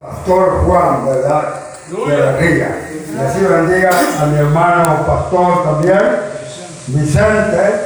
[0.00, 1.54] Pastor Juan, ¿verdad?
[1.90, 2.88] La Ría.
[3.12, 3.90] Y así bendiga
[4.22, 6.20] a mi hermano pastor también,
[6.86, 7.80] Vicente,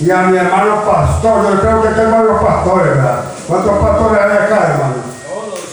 [0.00, 1.52] y a mi hermano pastor.
[1.52, 3.24] Yo creo que tengo varios pastores, ¿verdad?
[3.46, 4.94] ¿Cuántos pastores hay acá, hermano?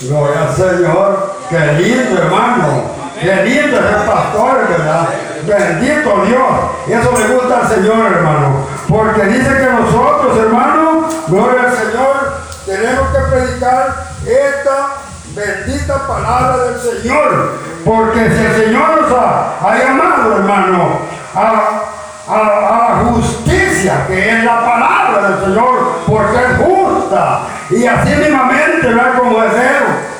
[0.02, 1.34] Gloria al Señor.
[1.48, 2.82] Qué lindo, hermano.
[3.18, 5.08] Qué lindo ser pastor, ¿verdad?
[5.46, 6.52] Bendito Dios.
[6.86, 8.66] Y eso me gusta al Señor, hermano.
[8.86, 12.34] Porque dice que nosotros, hermano, gloria al Señor,
[12.66, 14.97] tenemos que predicar esta
[15.38, 17.52] bendita palabra del Señor.
[17.84, 20.98] Porque si el Señor nos ha, llamado, hermano,
[21.34, 21.82] a,
[22.28, 27.40] a, justicia, que es la palabra del Señor, porque es justa.
[27.70, 29.18] Y así mismamente, ¿verdad?
[29.18, 29.52] Como es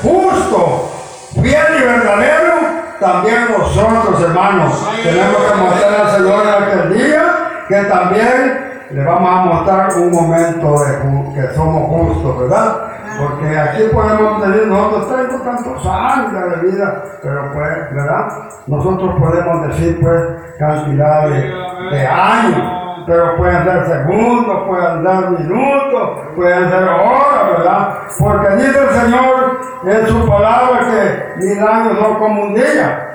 [0.02, 0.92] justo,
[1.34, 2.54] fiel y verdadero,
[3.00, 9.30] también nosotros, hermanos, tenemos que mostrar al Señor en aquel día que también le vamos
[9.30, 12.76] a mostrar un momento de que somos justos, ¿verdad?
[13.18, 18.28] Porque aquí podemos tener, nosotros tenemos tantos años de vida, pero pues, ¿verdad?
[18.66, 20.22] Nosotros podemos decir, pues,
[20.58, 21.54] cantidad de,
[21.90, 27.98] de años, pero pueden ser segundos, pueden ser minutos, pueden ser horas, ¿verdad?
[28.18, 33.08] Porque dice el Señor en su palabra que mil años son como un día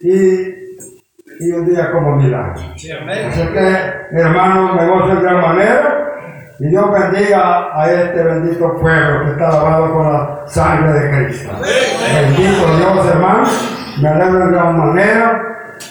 [0.00, 0.76] y,
[1.40, 2.74] y un día como mil años.
[3.28, 3.76] Así que,
[4.12, 6.11] hermanos, me gozo de gran manera.
[6.62, 11.50] Y Dios bendiga a este bendito pueblo que está lavado con la sangre de Cristo.
[11.58, 13.48] Bendito Dios, hermano.
[14.00, 15.42] Me alegro de gran manera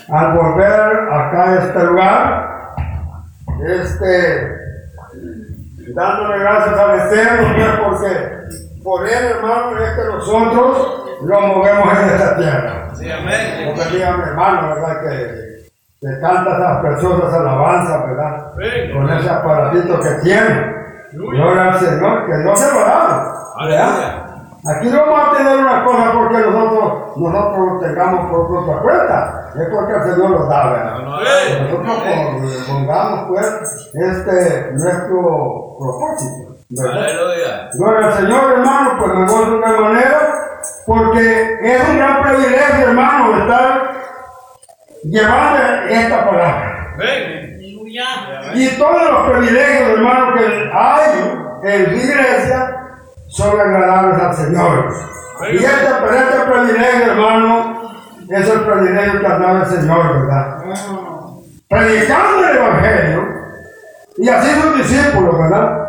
[0.10, 2.74] al volver acá a este lugar.
[3.68, 4.58] Este,
[5.94, 12.38] dándole gracias al Eterno, porque por él, hermano, es que nosotros lo movemos en esta
[12.38, 12.88] tierra.
[12.94, 15.02] Como bendiga a mi hermano, ¿verdad?
[15.02, 15.61] Que,
[16.02, 18.52] que canta esas preciosas alabanzas, ¿verdad?
[18.94, 20.82] Con ese aparatito que tiene.
[21.14, 23.34] Gloria al Señor, que Dios se lo da.
[24.64, 29.50] Aquí no vamos a tener una cosa porque nosotros, nosotros lo tengamos por nuestra cuenta.
[29.56, 30.94] Es porque el Señor nos da, ¿verdad?
[31.64, 31.98] Nosotros
[32.68, 36.56] pon- pongamos pues este nuestro propósito.
[37.74, 40.20] Gloria al Señor, hermano, pues me gozo de una manera,
[40.86, 43.92] porque es un gran privilegio, hermano, estar
[45.04, 46.96] llevando esta palabra.
[48.54, 52.78] Y todos los privilegios, hermano, que hay en mi iglesia
[53.28, 54.94] son agradables al Señor.
[55.52, 57.92] Y este, pero este privilegio, hermano,
[58.30, 60.58] es el privilegio que ha dado el Señor, ¿verdad?
[61.68, 63.42] Predicando el Evangelio,
[64.18, 65.88] y así sus discípulos, ¿verdad?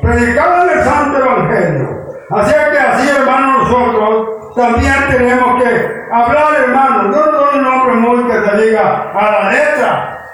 [0.00, 2.04] Predicaban el Santo Evangelio.
[2.30, 7.12] Así que así, hermano, nosotros también tenemos que hablar, hermano.
[7.12, 10.28] Yo no soy un hombre muy que se diga a la letra,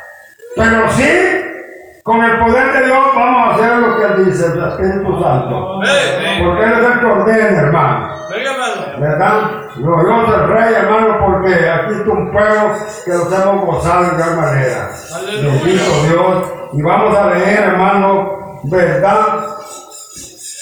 [0.56, 1.40] pero sí,
[2.02, 5.80] con el poder de Dios vamos a hacer lo que Él dice, el Espíritu Santo.
[6.44, 8.20] Porque Él es el que ordena, hermano.
[8.98, 9.60] ¿Verdad?
[9.76, 14.36] Glorioso el Rey, hermano, porque aquí está un pueblo que nos hemos gozado de gran
[14.36, 14.90] manera.
[15.24, 16.44] Bendito Dios.
[16.72, 19.46] Y vamos a leer, hermano, ¿verdad?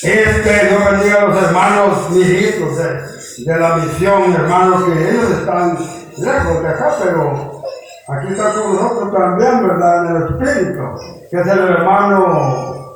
[0.03, 5.79] Este, Dios bendiga a los hermanos ministros de, de la misión, hermano, que ellos están
[6.19, 7.63] lejos de acá, pero
[8.09, 10.07] aquí está con nosotros también, ¿verdad?
[10.07, 10.83] En el Espíritu,
[11.31, 12.95] que es el hermano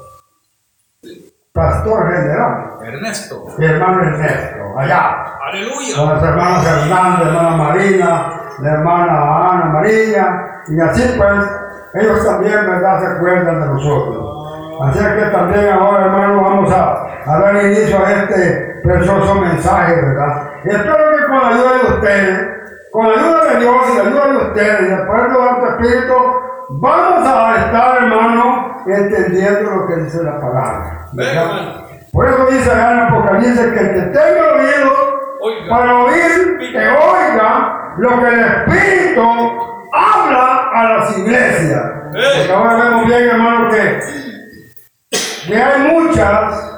[1.53, 3.45] pastor general, Ernesto.
[3.59, 5.37] mi hermano Ernesto, allá.
[5.49, 5.97] Aleluya.
[5.97, 11.45] Con los hermanos Hernández, hermana Marina, la hermana Ana María, y así pues,
[11.95, 14.39] ellos también, ¿verdad?, se acuerdan de nosotros.
[14.83, 20.51] Así que también ahora, hermano, vamos a, a dar inicio a este precioso mensaje, ¿verdad?
[20.65, 22.49] Y espero que con la ayuda de ustedes,
[22.93, 25.67] con la ayuda de Dios y la ayuda de ustedes, y el poder de Santo
[25.69, 26.15] Espíritu,
[26.71, 31.07] vamos a estar, hermano, entendiendo lo que dice la palabra.
[31.13, 31.87] ¿verdad?
[32.13, 34.93] Por eso dice allá en Apocalipsis que el que tenga oído
[35.41, 35.69] Oiga.
[35.71, 39.23] para oír, que oiga lo que el Espíritu
[39.93, 41.83] habla a las iglesias.
[42.13, 44.01] Porque ahora vemos bien, hermano, que,
[45.47, 46.72] que hay muchas,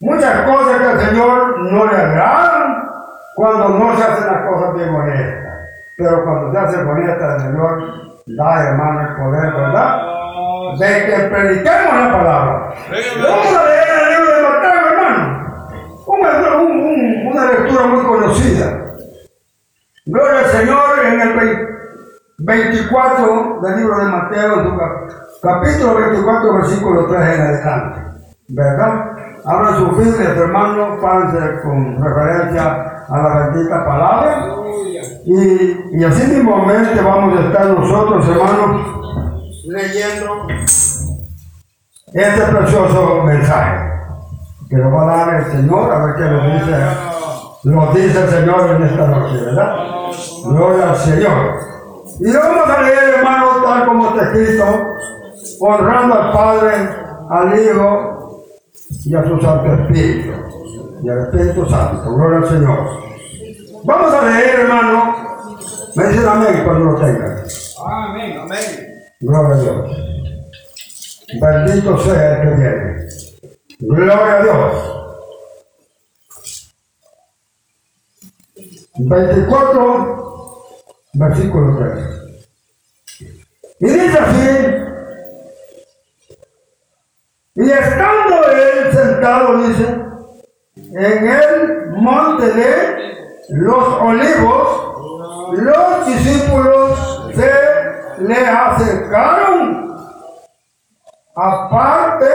[0.00, 2.88] muchas cosas que al Señor no le agradan
[3.34, 5.54] cuando no se hacen las cosas bien honestas.
[5.96, 7.82] Pero cuando se hacen honestas, el Señor
[8.26, 10.00] da, hermano, el poder, ¿verdad?
[10.78, 12.72] De que prediquemos la palabra.
[13.22, 15.48] Vamos a leer el libro de Mateo, hermano.
[16.06, 18.84] Una, un- un- una lectura muy conocida.
[20.06, 21.68] Gloria al Señor en el vei-
[22.38, 25.10] 24 del libro de Mateo, en su cap-
[25.42, 28.00] capítulo 24, versículo 3 en adelante.
[28.48, 29.07] ¿Verdad?
[29.48, 34.46] Abran sus Biblias, hermano, párense con referencia a la bendita palabra.
[35.24, 38.82] Y, y así mismamente vamos a estar nosotros, hermanos,
[39.64, 40.48] leyendo
[42.12, 43.90] este precioso mensaje
[44.68, 46.76] que nos va a dar el Señor, a ver qué nos dice
[47.64, 49.76] Lo dice el Señor en esta noche, ¿verdad?
[50.44, 51.58] Gloria al Señor.
[52.20, 54.64] Y vamos a leer, hermano, tal como está escrito,
[55.60, 56.90] honrando al Padre,
[57.30, 58.17] al Hijo
[58.90, 60.32] y a su Santo Espíritu.
[61.02, 62.14] Y al Espíritu Santo.
[62.14, 63.08] Gloria al Señor.
[63.84, 65.14] Vamos a leer, hermano.
[65.94, 67.44] Me dicen amén cuando lo tengan.
[67.86, 68.38] Amén.
[68.38, 68.60] Amén.
[69.20, 70.08] Gloria a Dios.
[71.40, 73.08] Bendito sea el que viene.
[73.80, 74.98] Gloria a Dios.
[78.98, 80.64] 24,
[81.14, 82.18] versículo 3.
[83.80, 84.48] Y dice así,
[87.60, 90.00] y estando él sentado, dice,
[90.76, 92.98] en el monte de
[93.48, 99.96] los olivos, los discípulos se le acercaron
[101.34, 102.28] aparte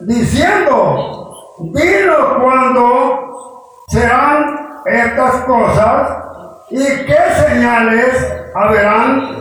[0.00, 1.34] diciendo,
[1.72, 6.24] dinos cuando serán estas cosas
[6.70, 8.26] y qué señales
[8.56, 9.38] habrán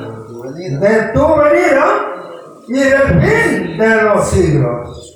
[0.80, 2.08] de tu venida
[2.68, 5.07] y del fin de los siglos.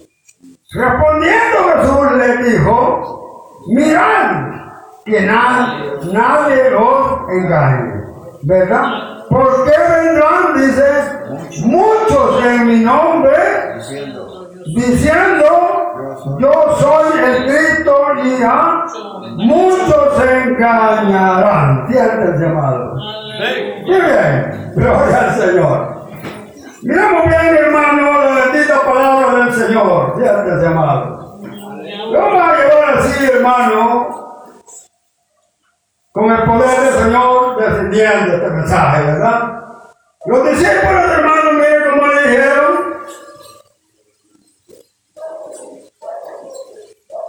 [0.73, 4.51] Respondiendo Jesús le dijo, mirad
[5.03, 8.05] que nadie os engañe,
[8.43, 8.85] ¿verdad?
[9.29, 13.33] Porque vendrán, dice, muchos en mi nombre,
[14.73, 15.51] diciendo,
[16.39, 18.85] yo soy el Cristo y a
[19.35, 21.85] muchos se engañarán.
[21.89, 22.95] Cierto el llamado.
[22.95, 25.90] Muy bien, gloria al Señor.
[26.83, 30.13] Miramos bien, hermano, la bendita palabra del Señor.
[30.17, 31.39] El llamado.
[32.13, 34.09] Vamos a llevar así, hermano,
[36.11, 39.63] con el poder del Señor descendiendo este mensaje, ¿verdad?
[40.25, 42.91] Los discípulos, hermano, miren cómo le dijeron,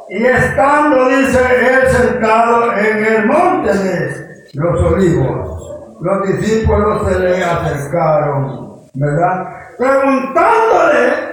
[0.09, 7.43] Y estando, dice él, sentado en el monte de los olivos, los discípulos se le
[7.43, 9.69] acercaron, ¿verdad?
[9.79, 11.33] Preguntándole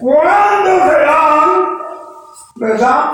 [0.00, 1.78] cuándo serán,
[2.56, 3.12] ¿verdad?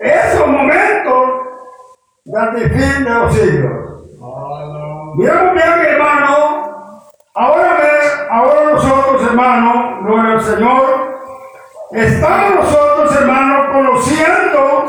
[0.00, 1.28] Esos momentos
[2.24, 4.02] del fin de los siglos.
[5.16, 7.02] Miramos bien, hermano.
[7.34, 7.78] Ahora,
[8.30, 11.16] ahora nosotros, hermano, al Señor
[11.92, 14.86] Estamos nosotros, hermanos, conociendo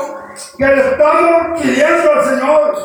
[0.57, 2.75] que le estamos pidiendo al Señor,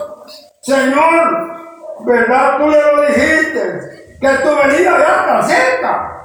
[0.60, 1.61] Señor,
[2.04, 2.58] ¿verdad?
[2.58, 6.22] Tú le lo dijiste, que tu venida ya está cerca.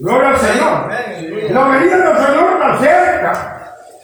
[0.00, 0.90] Gloria al Señor.
[1.50, 3.54] La venida del Señor está cerca.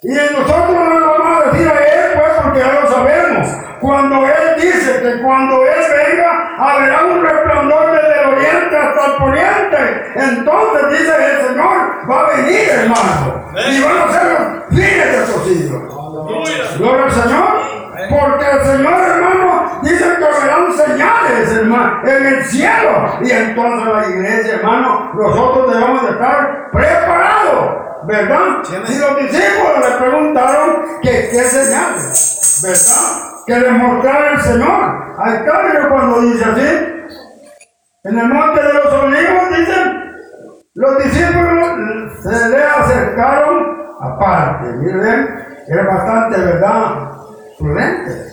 [0.03, 3.47] Y nosotros no le vamos a decir a Él, pues, porque ya lo sabemos.
[3.79, 9.17] Cuando Él dice que cuando Él venga, habrá un resplandor desde el oriente hasta el
[9.17, 10.11] poniente.
[10.15, 13.45] Entonces dice el Señor, va a venir, hermano.
[13.55, 16.77] Y van a ser los fines de estos siglos.
[16.77, 17.81] Gloria al Señor.
[18.09, 20.73] Porque el Señor, hermano, dice que habrán
[22.03, 23.19] en el cielo.
[23.21, 27.81] Y entonces la iglesia, hermano, nosotros debemos de estar preparados.
[28.03, 28.63] ¿Verdad?
[28.63, 33.31] Si los discípulos le preguntaron que qué señales, ¿verdad?
[33.45, 35.15] que les mostrara el Señor.
[35.17, 37.17] Ahí está, cuando dice así.
[38.03, 40.15] En el monte de los olivos dicen,
[40.73, 41.67] los discípulos
[42.23, 44.67] se le acercaron aparte.
[44.77, 47.11] Miren, era bastante, ¿verdad?
[47.59, 48.30] Prudente.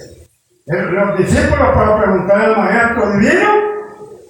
[0.68, 3.48] Los discípulos para preguntar al maestro divino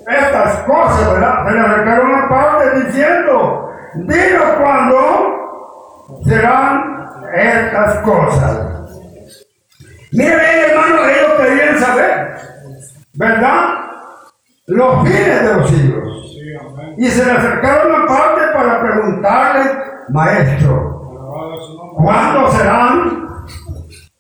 [0.07, 1.47] estas cosas, ¿verdad?
[1.47, 8.61] Se le acercaron aparte diciendo, dinos cuándo serán estas cosas.
[10.13, 12.37] Miren, hermano, ellos querían saber,
[13.15, 13.69] ¿verdad?
[14.69, 16.37] Los fines de los siglos.
[16.99, 19.71] Y se le acercaron aparte para preguntarle,
[20.11, 23.29] maestro, ¿cuándo serán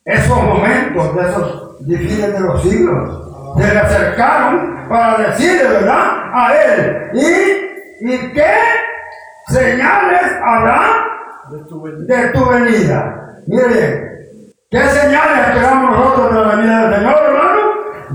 [0.04, 3.24] esos momentos de esos fines de los siglos?
[3.58, 6.30] Se le acercaron para decirle, ¿verdad?
[6.32, 7.10] A él.
[7.14, 8.54] ¿Y, y qué
[9.48, 11.06] señales habrá
[11.50, 13.34] de tu venida?
[13.46, 14.08] Miren,
[14.70, 17.60] ¿Qué señales esperamos nosotros de la venida del Señor, hermano?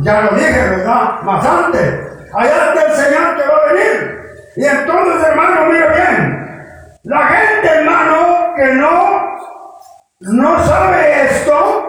[0.04, 1.22] Ya lo dije, ¿verdad?
[1.24, 2.00] Más antes.
[2.32, 4.22] Allá está el Señor que va a venir.
[4.58, 6.68] Y entonces, hermano, mire bien.
[7.06, 9.38] La gente, hermano, que no,
[10.20, 11.83] no sabe esto,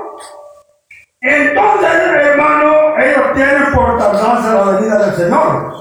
[1.31, 1.91] entonces,
[2.21, 5.73] hermano, ellos tienen por tardanza la venida del Señor.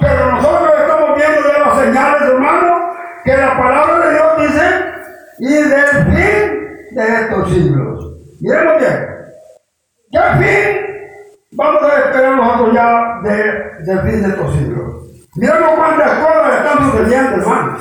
[0.00, 4.84] Pero nosotros estamos viendo de las señales, hermano, que la palabra de Dios dice,
[5.38, 8.12] y del fin de estos siglos.
[8.40, 9.08] Miremos bien.
[10.12, 10.86] ¿Qué fin
[11.52, 13.34] vamos a esperar nosotros ya de,
[13.84, 14.94] del fin de estos siglos?
[15.36, 17.78] Miremos cuántas cosas están sucediendo, hermano.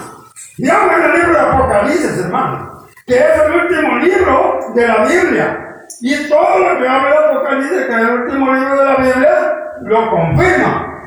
[0.58, 5.73] Miremos en el libro de Apocalipsis, hermano, que es el último libro de la Biblia.
[6.02, 10.10] Y todo lo que habla Apocalipsis, que es el último libro de la Biblia, lo
[10.10, 11.02] confirma.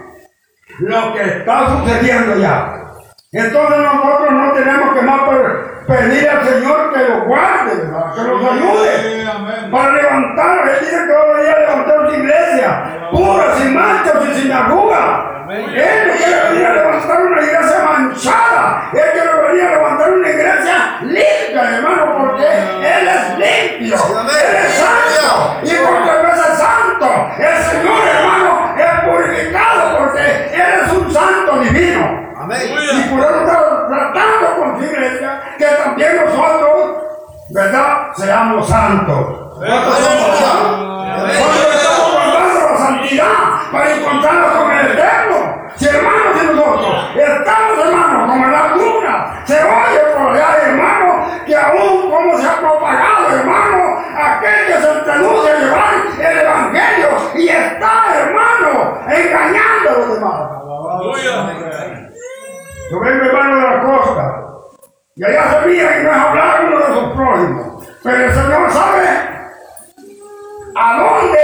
[0.81, 2.83] Lo que está sucediendo ya.
[3.33, 5.21] Entonces nosotros no tenemos que más
[5.87, 8.15] pedir al Señor que lo guarde, ¿verdad?
[8.15, 9.27] que nos ayude
[9.71, 10.69] para levantar.
[10.69, 14.53] Él dice que va a venir a levantar una iglesia pura, sin manchas y sin
[14.53, 15.45] arruga.
[15.51, 18.91] Él quiere venir a levantar una iglesia manchada.
[18.93, 22.16] Él quiere venir a levantar una iglesia limpia, hermano,
[22.47, 23.97] porque Él es limpio.
[23.97, 25.61] Él es santo.
[25.63, 30.25] Y porque Él es santo, el Señor, hermano, es purificado porque
[30.55, 32.27] Él es un santo divino.
[32.49, 37.03] Y por eso está tratando con su iglesia que también nosotros,
[37.51, 38.13] ¿verdad?
[38.17, 39.57] Seamos santos.
[39.59, 40.97] ¿Cuántos somos santos?
[41.17, 43.33] Nosotros estamos guardando la santidad
[43.73, 45.16] para encontrarnos con el Eterno.
[62.91, 64.47] Yo vengo hermano de la costa.
[65.17, 67.89] Y allá se mira y no es hablar uno de sus prójimos.
[68.03, 69.09] Pero el Señor sabe
[70.77, 71.39] a dónde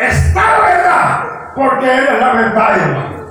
[0.00, 1.24] está la verdad.
[1.54, 3.26] Porque Él es la verdad, hermano.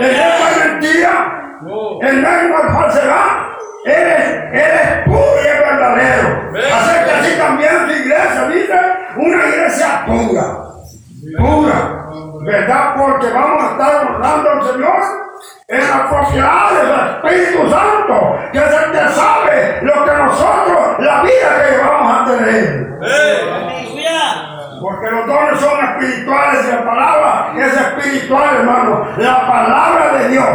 [0.00, 1.58] Él no es mentira.
[2.00, 3.44] Él no es falsedad.
[3.84, 6.50] Él es, él es puro y es verdadero.
[6.74, 8.80] Así que así también su iglesia, dice,
[9.16, 10.56] una iglesia pura.
[11.38, 12.06] Pura.
[12.46, 12.94] ¿Verdad?
[12.96, 15.23] Porque vamos a estar honrando al Señor
[15.68, 21.22] en la propiedad del Espíritu Santo, que es el que sabe lo que nosotros, la
[21.22, 22.84] vida que vamos a tener.
[24.80, 29.08] Porque los dones son espirituales y la palabra es espiritual, hermano.
[29.16, 30.46] La palabra de Dios,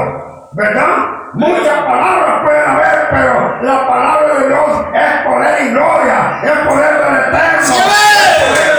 [0.53, 1.19] ¿verdad?
[1.33, 6.93] Muchas palabras pueden haber, pero la palabra de Dios es poder y gloria, es poder
[6.93, 7.61] del eterno.
[7.61, 8.78] Hizo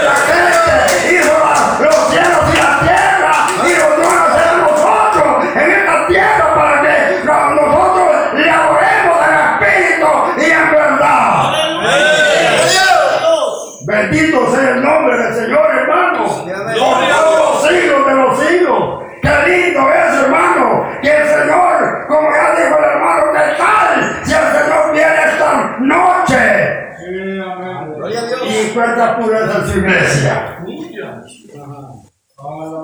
[28.73, 30.57] 50 curas en su iglesia.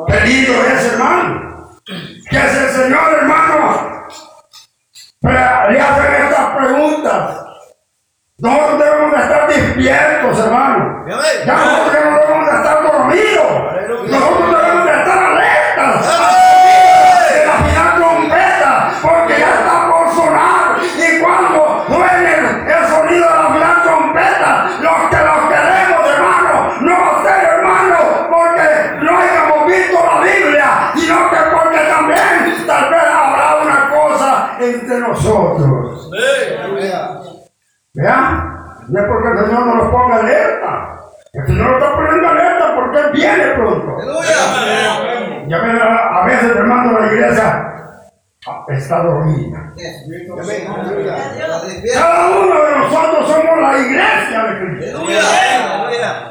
[0.08, 1.72] Pedido es, hermano.
[2.30, 4.08] Que es el Señor, hermano.
[5.22, 7.44] Pero le hacen estas preguntas.
[8.40, 11.06] Nosotros debemos estar despiertos, hermano.
[48.88, 49.74] Está dormida.
[51.94, 55.04] Cada uno de nosotros somos la iglesia de Cristo.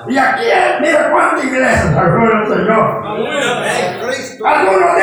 [0.08, 0.44] Y aquí,
[0.80, 3.04] mira cuántas iglesias, gloria al Señor.
[4.46, 4.95] Algunos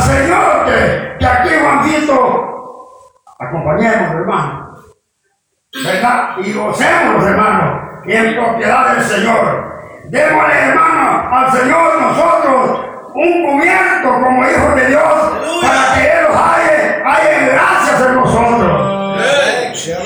[0.00, 2.88] al Señor que, que aquí Juancito,
[3.38, 4.76] acompañemos, hermano.
[5.84, 6.36] ¿Verdad?
[6.38, 9.80] Y gocemos, hermano, en propiedad del Señor.
[10.06, 15.02] Démosle, hermano, al Señor nosotros un cubierto como hijos de Dios
[15.62, 19.20] para que Él los haya, haya gracias en nosotros.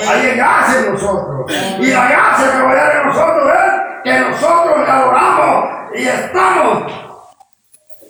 [0.07, 1.51] Hay gracia en nosotros.
[1.79, 6.07] Y la gracia que va a dar en nosotros es que nosotros le adoramos y
[6.07, 6.93] estamos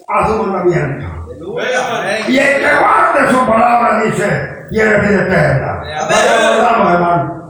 [0.08, 1.15] a su mandamiento.
[2.28, 5.82] Y el que guarde su palabra dice, tiene vida eterna.
[6.08, 7.46] Guardamos, hermano.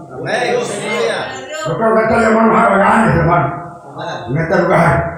[1.68, 3.82] Yo creo que estos hermanos haraganes, hermano,
[4.30, 5.16] en este lugar.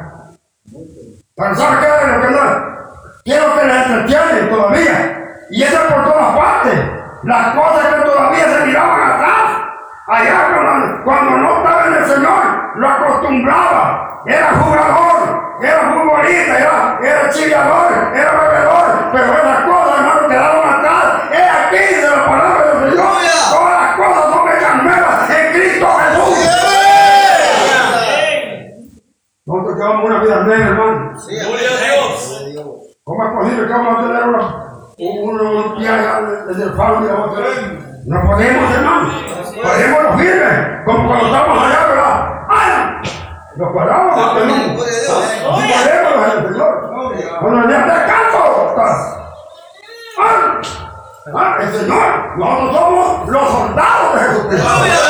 [1.36, 2.08] Pero ¿sabe qué?
[2.08, 2.40] Lo que no,
[3.24, 5.18] quiero que les entretienen todavía.
[5.50, 6.80] Y eso es por todas partes.
[7.24, 9.52] Las cosas que todavía se miraban atrás.
[10.08, 14.22] Allá cuando, cuando no estaba en el Señor, lo acostumbraba.
[14.26, 15.27] Era jugador,
[15.62, 19.12] era futbolista, era, era chiviador, era bebedor.
[19.12, 21.06] Pero esas cosas, hermano, quedaron atrás.
[21.32, 23.08] Es aquí de la palabra del Señor.
[23.52, 26.38] Todas las cosas son hechas nuevas en Cristo Jesús.
[29.46, 31.14] Nosotros llevamos una vida nueva, hermano.
[31.28, 32.78] Gloria a Dios.
[33.04, 37.26] ¿Cómo es posible que vamos a tener una, uno día desde el faro y la
[37.26, 37.46] otra?
[38.06, 39.10] No podemos, hermano.
[39.64, 42.17] Podemos los firmes, como cuando estamos allá, ¿verdad?
[43.58, 44.86] Nos paramos ante el mundo.
[44.86, 46.72] No podemos el Señor.
[47.42, 49.18] Cuando descanso, estás.
[50.20, 50.36] ¡Ay!
[51.34, 51.58] ¡Ah!
[51.62, 55.07] El Señor, nosotros somos los soldados de Jesucristo.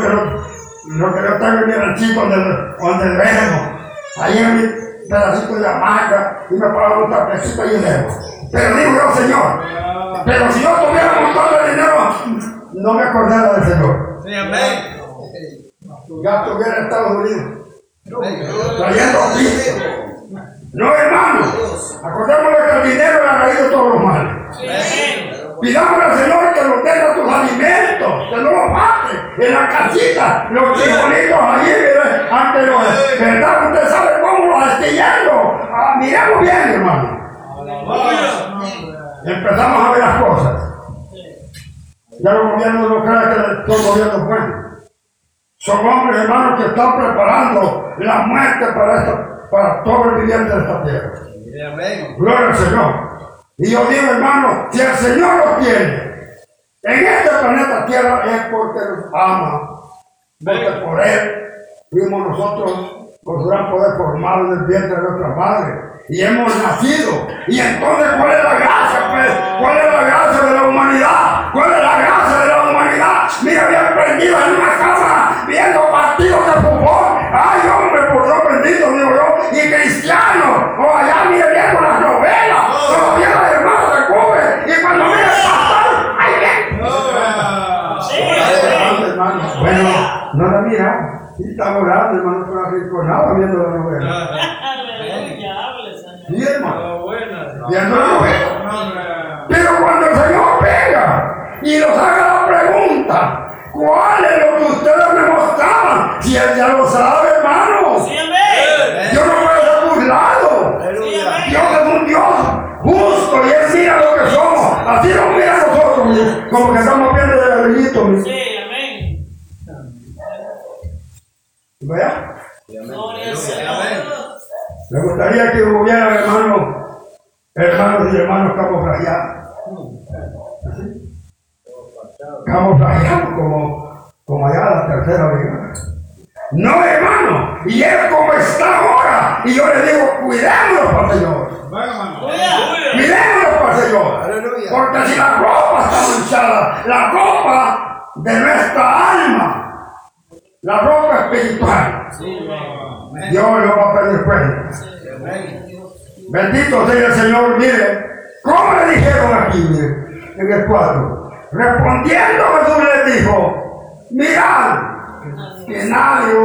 [0.00, 2.36] No, lo que yo tengo en mi ranchito donde,
[2.78, 3.80] donde vemos.
[4.20, 4.62] Ahí en mi
[5.08, 8.18] pedacito de hamaca y me pago un tapecito y dejo.
[8.52, 9.60] Pero digo yo, Señor,
[10.24, 11.94] pero si yo tuviera un montón de dinero,
[12.74, 14.20] no me acordara del Señor.
[14.24, 14.98] Sí, amén.
[16.22, 17.58] Ya estuviera en Estados Unidos.
[18.78, 19.72] Trayendo a Cristo.
[20.72, 21.46] No, hermano.
[22.02, 24.32] Acordémonos que el dinero es la raíz de todos los males.
[25.60, 30.48] Pidamos al Señor que nos tenga tus alimentos, que no los falte en la casita,
[30.50, 33.72] los frijolitos allí, mire, ante los, ¿verdad?
[33.72, 35.60] Usted sabe cómo los astillando.
[35.72, 37.18] Ah, miremos bien, hermano.
[39.24, 40.62] Empezamos a ver las cosas.
[42.20, 44.68] Ya los gobiernos no crean que son gobiernos buenos.
[45.58, 50.82] Son hombres, hermanos, que están preparando la muerte para, para todo el viviente de esta
[50.84, 51.12] tierra.
[52.16, 53.27] Gloria al Señor.
[53.58, 56.08] Y yo digo, hermano, si el Señor los tiene
[56.82, 59.80] en este planeta Tierra es porque nos ama.
[60.44, 61.48] Porque por Él
[61.90, 65.82] fuimos nosotros con su gran poder formados en el vientre de nuestra madre.
[66.08, 67.26] Y hemos nacido.
[67.48, 69.00] Y entonces, ¿cuál es la gracia?
[69.10, 69.60] Pues?
[69.60, 70.77] ¿Cuál es la gracia de la humanidad?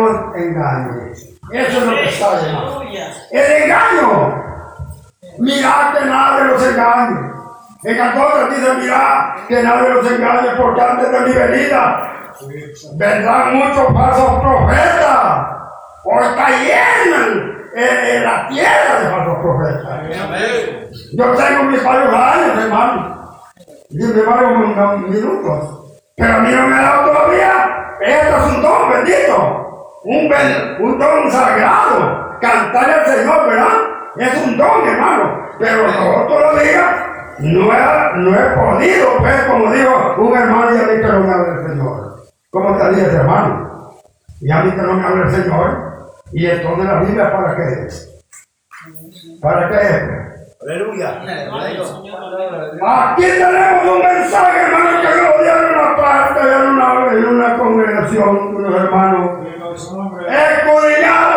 [0.03, 1.11] Nadie os engañe.
[1.51, 2.81] Eso es lo que está llamando.
[3.31, 4.43] El engaño.
[5.39, 7.31] Mirad que nadie los engañe.
[7.85, 12.09] En 14 dice, mirad que nadie los engañe porque antes de mi venida
[12.95, 15.47] vendrán muchos falsos profetas.
[16.05, 17.27] O está llena
[17.75, 17.77] en,
[18.15, 20.89] en la tierra de falsos profetas.
[21.13, 23.33] Yo tengo mis varios años, hermano.
[23.89, 25.79] Y mis varios min- minutos.
[26.15, 27.95] Pero a mí no me ha dado todavía.
[28.01, 29.62] Esto es un don bendito.
[30.03, 32.37] Un, don sagrado.
[32.41, 33.67] Cantar al Señor, ¿verdad?
[34.17, 35.47] Es un don, hermano.
[35.59, 40.83] Pero yo todavía no he, no he podido, pues, como dijo un hermano y a
[40.83, 42.15] mí que no me habla el Señor.
[42.49, 43.93] ¿Cómo te dice, hermano?
[44.41, 45.93] Y a mí que no me habla el Señor.
[46.33, 48.23] Y entonces la Biblia, ¿para qué es?
[49.41, 50.23] ¿Para qué?
[50.61, 51.21] Aleluya.
[52.81, 58.55] Aquí tenemos un mensaje, hermano, que lo dieron una parte, en una, en una congregación,
[58.55, 59.42] unos hermanos.
[59.75, 61.32] Escudriñar las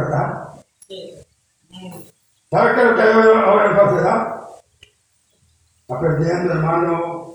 [0.00, 0.50] lo sabe interpretar.
[2.50, 4.40] ¿Sabe qué es lo que yo ahora en sociedad?
[5.88, 7.34] Aprendiendo, hermano,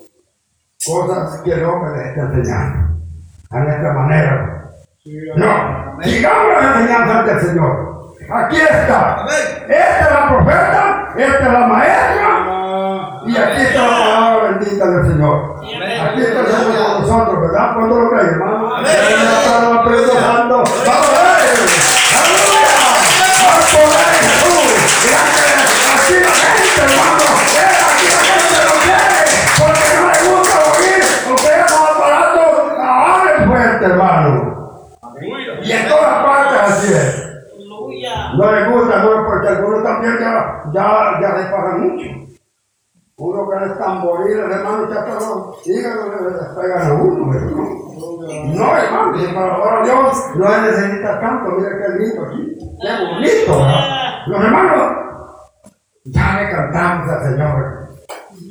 [0.86, 2.96] cosas que no me les está enseñando.
[3.52, 4.72] A nuestra manera.
[5.36, 7.96] No, sigamos las enseñanzas del Señor.
[8.30, 9.22] Aquí está.
[9.22, 9.36] Amén.
[9.70, 15.12] Esta es la profeta, esta es la maestra, y aquí está la palabra bendita del
[15.12, 15.56] Señor.
[15.62, 17.74] Aquí está el Señor con nosotros, ¿verdad?
[17.76, 18.76] ¿Cuándo lo creen, hermano?
[18.76, 18.96] Amén.
[20.86, 21.25] ¡Vamos
[36.24, 37.26] partes así es.
[38.38, 42.10] No le gusta, no, porque algunos también ya, le pagan mucho.
[43.18, 47.86] Uno que es tamboril, hermano, ya hasta los hígados le le pegan a uno, hermano.
[48.54, 53.06] No, hermano, y para ahora Dios no le necesita tanto, mira qué lindo aquí, qué
[53.06, 53.66] bonito.
[54.28, 55.05] Los hermanos,
[56.06, 57.86] ya le cantamos al Señor.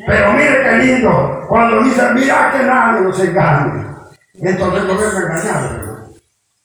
[0.07, 3.87] Pero mire qué lindo, cuando dicen, mira que nadie nos engañe.
[4.35, 6.09] Entonces no a engañar, hermano.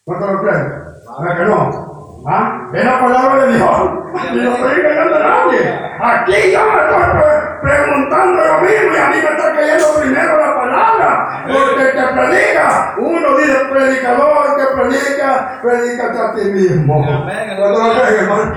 [0.04, 0.74] ¿Cuánto lo creen?
[1.22, 2.24] ¿Verdad que no?
[2.28, 2.68] ¿Ah?
[2.74, 3.70] Es la palabra de Dios.
[4.34, 5.80] Y no estoy engañando a nadie.
[6.02, 10.56] Aquí yo me estoy preguntando yo mismo y a mí me está cayendo primero la
[10.56, 11.44] palabra.
[11.48, 17.04] Porque el que predica, uno dice predicador, el que predica, predícate a ti mismo.
[17.04, 17.50] Amén.
[17.58, 18.54] ¿Cuánto lo.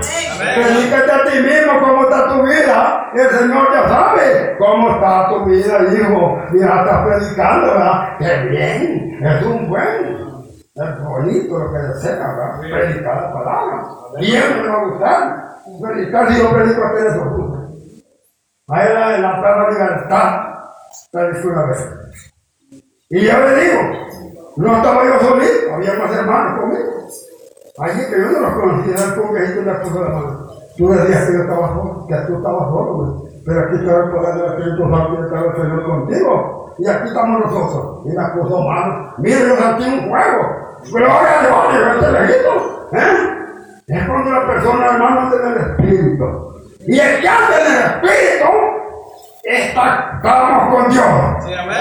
[0.55, 3.11] Predícate a ti mismo cómo está tu vida.
[3.13, 6.39] El Señor ya sabe cómo está tu vida, hijo.
[6.51, 8.17] Mira, estás predicando, ¿verdad?
[8.19, 9.19] Qué bien.
[9.23, 10.33] Es un buen.
[10.75, 12.59] Es bonito lo que desea, ¿verdad?
[12.59, 13.83] Predicar la palabra.
[14.19, 15.53] Bien me va a gustar.
[15.81, 17.15] Predicar si yo predico a ustedes
[18.67, 18.75] os gusta.
[18.75, 20.53] A él en la plaza de libertad,
[21.11, 21.89] predico una vez.
[23.09, 23.81] Y yo le digo,
[24.57, 26.93] no estaba yo solito, había más hermanos conmigo.
[27.79, 30.47] Allí que yo no los era como que tú le puso la mano.
[30.77, 33.23] Tú decías que yo estaba solo, que tú estabas solo.
[33.45, 36.75] Pero aquí estaba el poder del Espíritu Santo y estaba el Señor contigo.
[36.77, 38.05] Y aquí estamos nosotros.
[38.05, 39.13] Y me puso mano.
[39.17, 40.63] Mire, yo sentí un fuego.
[40.91, 42.89] Gloria a Dios, y este lejito.
[42.93, 43.33] ¿Eh?
[43.87, 46.52] Es cuando la persona, hermano, en el Espíritu.
[46.87, 48.49] Y el que anda en el Espíritu,
[49.43, 51.43] está, estamos con Dios.
[51.45, 51.77] Sí, amén.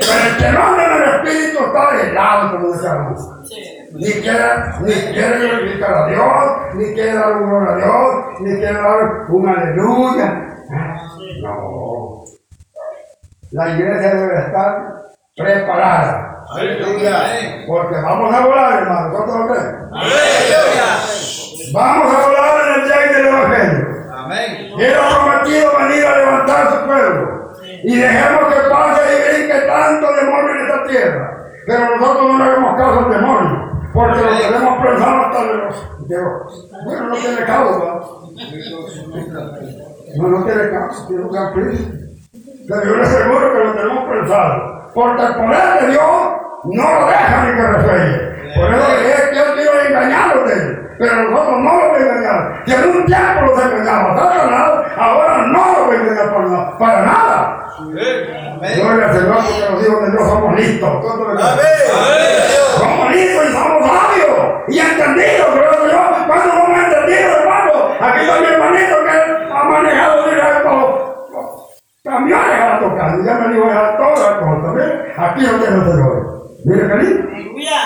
[0.00, 3.20] Pero el que no anda en el Espíritu está helado, como decíamos.
[3.92, 4.44] Ni quiere,
[4.80, 9.30] ni quiere glorificar a Dios, ni quiere dar un gloria a Dios, ni quiere dar
[9.30, 10.26] un aleluya.
[11.42, 12.24] No.
[13.52, 14.94] La iglesia debe estar
[15.36, 16.42] preparada.
[16.56, 17.64] Aleluya.
[17.68, 19.12] Porque vamos a volar, hermano.
[19.12, 19.76] ¿Cuánto lo creen?
[19.92, 20.86] Aleluya.
[21.72, 22.53] Vamos a volar
[23.16, 23.86] del Evangelio.
[24.16, 24.70] Amén.
[24.78, 27.52] Él ha prometido venir a levantar su pueblo.
[27.84, 31.30] Y dejemos que pase y brinque tanto demonio en esta tierra.
[31.66, 33.70] Pero nosotros no le hagamos caso al demonio.
[33.92, 36.08] Porque lo tenemos pensado hasta de los.
[36.08, 38.00] de los- bueno, no tiene causa.
[40.16, 41.84] No, no tiene causa, tiene un capricho.
[42.68, 44.90] Pero yo le aseguro que lo tenemos pensado.
[44.94, 46.12] Porque el poder de Dios
[46.64, 48.34] no lo deja ni que resuelle.
[48.54, 50.78] Por eso es que Dios quiero engañar a ustedes.
[50.98, 52.62] Pero nosotros no los voy a engañar.
[52.64, 54.20] Si en un tiempo los engañamos,
[54.96, 57.70] ahora no a engañar para nada.
[58.76, 61.04] Gloria al Señor porque los hijos de Dios somos listos.
[62.78, 64.34] Somos listos y somos sabios
[64.68, 66.26] y entendidos, gloria a Dios.
[66.26, 67.72] ¿Cuántos somos entendidos, hermano?
[68.00, 71.14] Aquí está mi hermanito que ha manejado directo
[72.04, 73.24] camiones a la tocando.
[73.24, 74.72] Ya me dijo ya todas las cosas.
[75.16, 76.44] Aquí lo tiene el Señor.
[76.64, 77.28] Mire, qué lindo.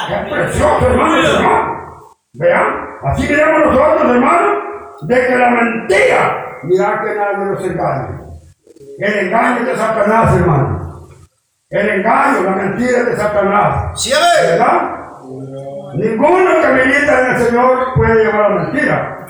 [0.09, 1.78] Qué precioso, hermano, Señor.
[2.35, 4.61] Vean, así miramos nosotros, hermano,
[5.03, 8.29] de que la mentira, mira que nadie nos engañe.
[8.99, 11.09] El engaño de Satanás, hermano.
[11.71, 14.01] El engaño, la mentira de Satanás.
[14.01, 14.13] Sí.
[14.43, 14.99] ¿Verdad?
[15.95, 19.27] Ninguno que milita en el Señor puede llevar la mentira.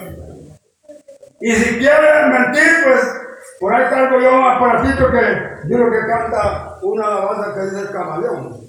[1.40, 3.14] Y si quiere mentir, pues
[3.60, 7.80] Por ahí cargo yo un aparatito que yo lo que canta una alabanza que dice
[7.80, 8.60] el camaleón.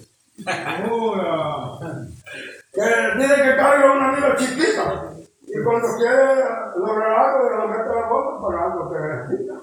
[2.74, 2.82] Que
[3.18, 5.12] dice que carga una vida chiquita.
[5.42, 6.44] Y cuando quiere
[6.76, 9.54] lograr algo, le mete la boca para algo que necesita.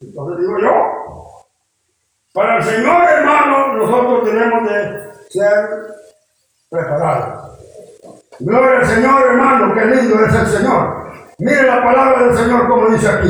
[0.00, 1.44] Entonces digo yo,
[2.32, 5.68] para el Señor hermano, nosotros tenemos de ser
[6.70, 7.58] preparados.
[8.40, 11.04] Gloria al Señor hermano, qué lindo es el Señor.
[11.38, 13.28] Mire la palabra del Señor como dice aquí.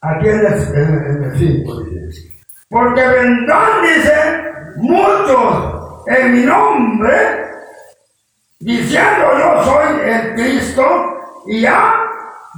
[0.00, 2.28] Aquí en el, en, el 5 dice.
[2.68, 4.44] Porque vendrán, dice,
[4.76, 7.43] muchos en mi nombre,
[8.64, 10.84] diciendo yo soy el Cristo,
[11.46, 11.94] y ya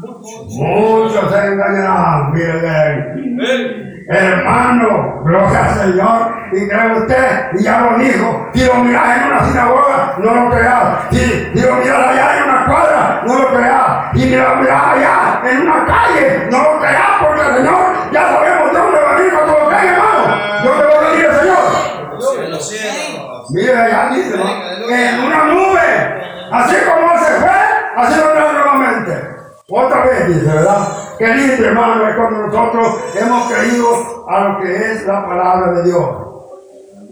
[0.07, 2.33] muchos se engañarán.
[2.33, 6.37] Miren, Hermano, gloria al Señor.
[6.53, 10.51] Y cree usted, y ya lo dijo, si lo miras en una sinagoga, no lo
[10.51, 10.83] creas.
[11.11, 14.12] Si, si lo miras allá en una cuadra, no lo creas.
[14.14, 18.73] Si lo miras allá en una calle, no lo creas, porque el Señor ya sabemos
[18.73, 20.37] de dónde va a venir cuando lo crees, hermano.
[20.64, 21.57] Yo te voy a venir el Señor.
[23.51, 24.66] Mira, allá dice, ¿no?
[24.95, 25.76] en una nube.
[26.53, 27.51] Así como Él se fue,
[27.97, 29.37] así lo trae nuevamente.
[29.69, 30.89] Otra vez dice, ¿verdad?
[31.19, 35.83] Qué lindo, hermano, es cuando nosotros hemos creído a lo que es la palabra de
[35.85, 36.09] Dios.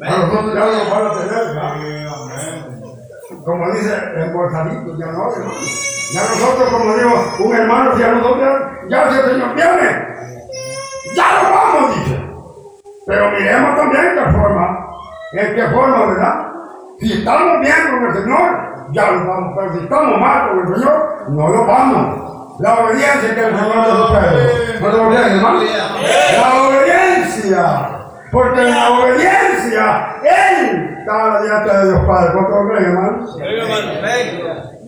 [0.02, 2.04] A nosotros ya no van a tener,
[3.44, 5.52] como dice embolsadito, ya no, hermano.
[6.12, 10.08] Ya nosotros, como digo, un hermano, ya nosotros, ya si el Señor viene,
[11.16, 12.20] ya lo vamos, dice.
[13.06, 14.86] Pero miremos también qué forma,
[15.32, 16.52] en qué forma, ¿verdad?
[17.00, 20.74] Si estamos bien con el Señor, ya lo vamos, pero si estamos mal con el
[20.74, 22.60] Señor, no lo vamos.
[22.60, 24.32] La obediencia que el Señor nos espera.
[24.80, 25.62] ¿No lo hermano?
[25.62, 27.90] La obediencia.
[28.30, 32.32] Porque en la obediencia Él está delante de Dios Padre.
[32.32, 33.26] ¿Cuánto lo creen, hermano?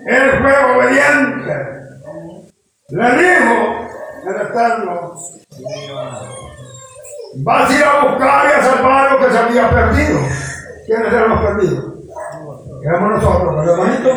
[0.06, 1.76] Él fue obediente.
[2.88, 3.54] Le dijo
[4.26, 5.14] el Eterno,
[7.38, 10.20] vas a ir a buscar y a salvar lo que se había perdido.
[10.86, 11.85] ¿Quiénes eran los perdidos?
[12.82, 14.10] Éramos nosotros, ¿verdad, hermanito?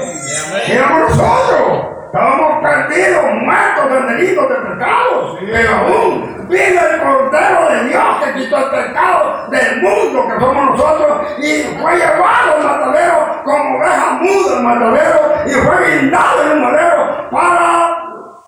[0.67, 1.85] Éramos nosotros.
[2.05, 5.37] Estábamos perdidos, muertos de delitos, de pecados.
[5.39, 10.65] Pero aún vino el Cordero de Dios que quitó el pecado del mundo que somos
[10.71, 16.51] nosotros y fue llevado al matadero como oveja muda al matadero y fue guindado en
[16.51, 17.95] el madero para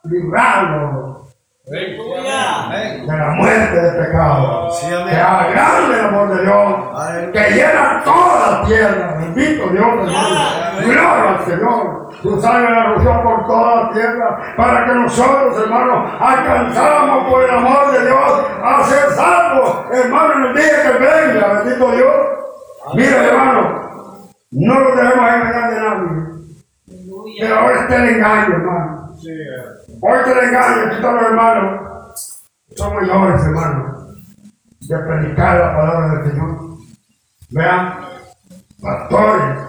[0.03, 1.10] librarnos
[1.71, 4.69] de la muerte del pecado.
[5.07, 9.17] Que haga grande el amor de Dios, que llena toda la tierra.
[9.19, 10.81] Bendito Dios, hermano.
[10.81, 12.09] Gloria al Señor.
[12.21, 17.49] Tu sangre la roció por toda la tierra para que nosotros, hermanos, alcanzáramos por el
[17.49, 21.53] amor de Dios a ser salvos, hermano, en el día que venga.
[21.53, 22.15] Bendito Dios.
[22.95, 26.31] Mira, hermano, no lo dejemos engañar de nadie.
[27.39, 29.01] Pero ahora está el engaño, hermano.
[30.03, 32.15] Hoy te engaño, aquí están los hermanos.
[32.75, 34.17] Son mayores, hermanos,
[34.79, 36.57] de predicar la palabra del Señor.
[37.51, 37.99] Vean,
[38.81, 39.59] pastores,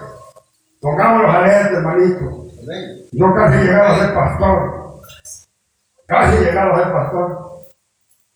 [0.81, 2.47] pongámonos alerta, hermanito.
[3.11, 5.01] Yo casi llegaba a ser pastor.
[6.07, 7.51] Casi llegaba a ser pastor.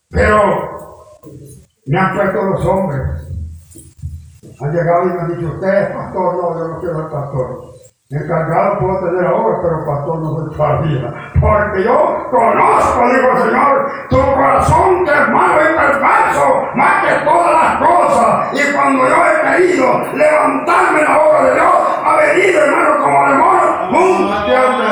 [0.09, 0.41] Pero
[1.87, 3.01] me han puesto los hombres.
[4.59, 7.76] Han llegado y me han dicho, usted es pastor, no, yo no quiero ser pastor.
[8.09, 11.13] Encargado puedo tener ahora, pero pastor no soy todavía.
[11.41, 17.25] Porque yo conozco, digo el Señor, tu corazón que es malo y perverso, más que
[17.25, 18.53] todas las cosas.
[18.53, 21.73] Y cuando yo he querido levantarme la obra de Dios,
[22.05, 24.17] ha venido, hermano, como demonio, ¡pum!
[24.45, 24.89] pierde.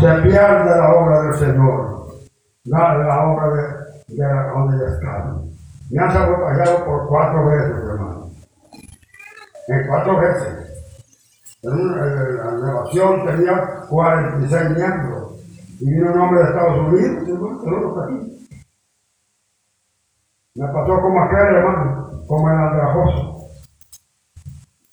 [0.00, 2.06] Se pierde la obra del Señor.
[2.66, 3.62] La, la obra de,
[4.14, 4.24] de
[4.54, 5.34] donde ya está.
[5.90, 8.30] Me han sabotado por cuatro veces, hermano.
[9.66, 10.69] En cuatro veces.
[11.62, 15.30] La nación tenía 46 miembros.
[15.78, 18.48] Y vino un hombre de Estados Unidos, y aquí.
[20.54, 23.46] Me pasó como aquel hermano, como el andrajoso.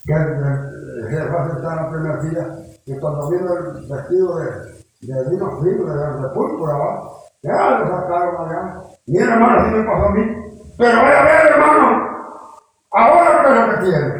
[0.05, 1.23] Que el jefe
[1.55, 4.45] está en la primera fila, y cuando vino el vestido de,
[5.01, 7.09] de vino frío, de, de púrpura, ¿va?
[7.43, 8.81] ya lo sacaron allá.
[9.07, 10.21] Mi hermano, así me pasó a mí.
[10.77, 12.07] Pero vaya a ver, hermano,
[12.91, 14.16] ahora que lo que tiene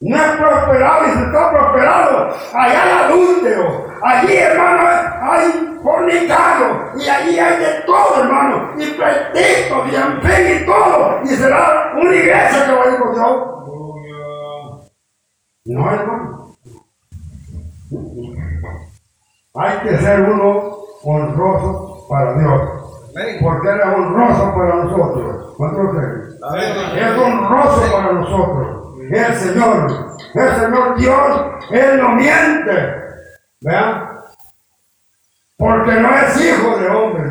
[0.00, 2.28] no es prosperado y se está prosperado.
[2.52, 4.88] Allá hay adúltero, allí hermano
[5.22, 11.28] hay fornicado y allí hay de todo hermano, y pretextos y en y todo, y
[11.28, 13.56] será una iglesia que va a ir con Dios.
[15.64, 16.56] No hermano.
[19.54, 22.60] Hay que ser uno honroso para Dios.
[23.40, 25.54] Porque era honroso para nosotros.
[25.56, 25.96] ¿Cuántos
[26.94, 28.75] Es honroso para nosotros
[29.10, 30.16] el Señor.
[30.34, 32.96] El Señor Dios, Él no miente.
[33.60, 34.08] ¿Vean?
[35.56, 37.24] Porque no es hijo de hombre.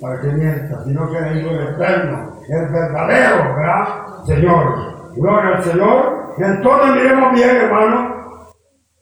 [0.00, 4.24] para que mienta, sino que es hijo del eterno, el verdadero, ¿verdad?
[4.26, 4.96] Señor.
[5.16, 6.34] Gloria al Señor.
[6.38, 8.16] Entonces miremos bien, hermano.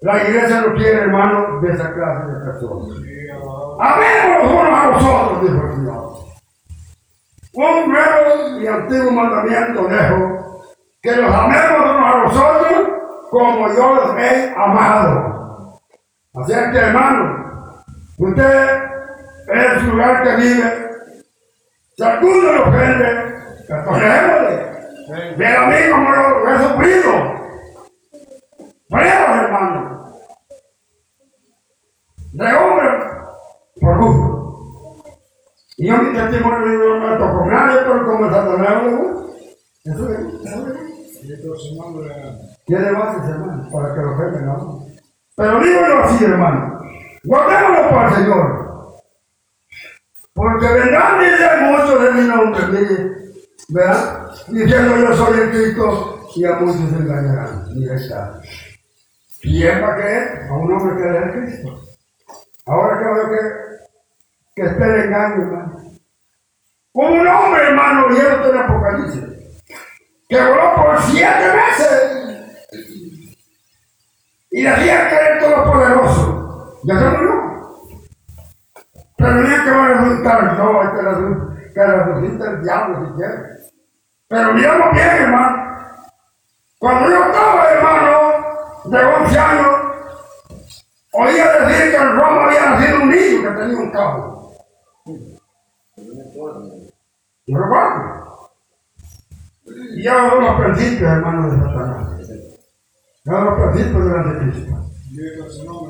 [0.00, 2.88] La iglesia no quiere, hermano, de esa clase de personas.
[3.80, 6.04] Amémonos unos a nosotros, dijo el Señor.
[7.54, 10.53] Un nuevo y antiguo mandamiento dejo,
[11.04, 12.88] que los amemos unos a nosotros
[13.30, 15.78] como yo los he amado.
[16.34, 17.84] Así es que, hermano,
[18.16, 18.82] usted
[19.48, 20.90] en su lugar que vive,
[21.94, 23.34] si alguno lo ofende,
[23.68, 24.64] perdonemos
[25.36, 27.12] Ve a mí como lo he sufrido.
[28.88, 30.14] Pruebas, hermano.
[32.32, 32.88] De hombre
[33.78, 35.04] por gusto.
[35.76, 38.82] Y yo mi testimonio no me tocó nadie, pero como Satanás.
[39.84, 40.20] Eso es.
[40.46, 40.93] Eso es.
[42.66, 44.86] Tiene bases, hermano, para que lo ofenden, ¿no?
[45.36, 46.80] Pero dígalo así, hermano.
[47.24, 48.64] Guardémoslo para el Señor.
[50.34, 53.16] Porque vendrán, dice muchos de mi nombre, mire,
[53.68, 54.30] ¿verdad?
[54.48, 57.64] Diciendo yo soy el Cristo y a muchos se engañarán.
[57.74, 58.40] Mira está.
[59.40, 60.46] ¿Quién va a creer?
[60.48, 61.80] A un hombre que es el Cristo.
[62.66, 65.76] Ahora creo que, que esté el engaño, hermano.
[66.92, 69.33] Como un hombre, hermano, vieron en Apocalipsis,
[70.28, 72.14] que voló por siete meses
[74.50, 76.78] y decía que era todopoderoso.
[76.84, 77.34] Ya se murió.
[79.16, 83.36] Pero tenía que resultar, no, hay que, que resucita el diablo si quiere.
[84.28, 85.74] Pero miramos bien, hermano.
[86.78, 88.10] Cuando yo estaba, hermano,
[88.84, 89.66] de 11 años,
[91.12, 94.54] oía decir que en Roma había nacido un niño que tenía un cabo.
[97.46, 98.33] Yo recuerdo.
[99.96, 102.18] Y ya los principios, hermano, de Satanás.
[103.24, 104.74] Ya los principios del anticristo.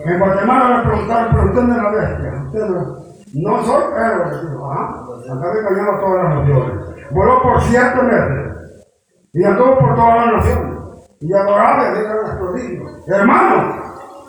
[0.05, 2.43] En Guatemala me preguntaron, pero usted no es la bestia.
[2.47, 5.05] Usted no, no soy, ajá.
[5.33, 8.85] Acá me callaron todas las naciones voló por siete meses
[9.33, 12.91] y anduvo por toda la nación y adoraba a nuestro Dios.
[13.07, 13.77] Hermanos,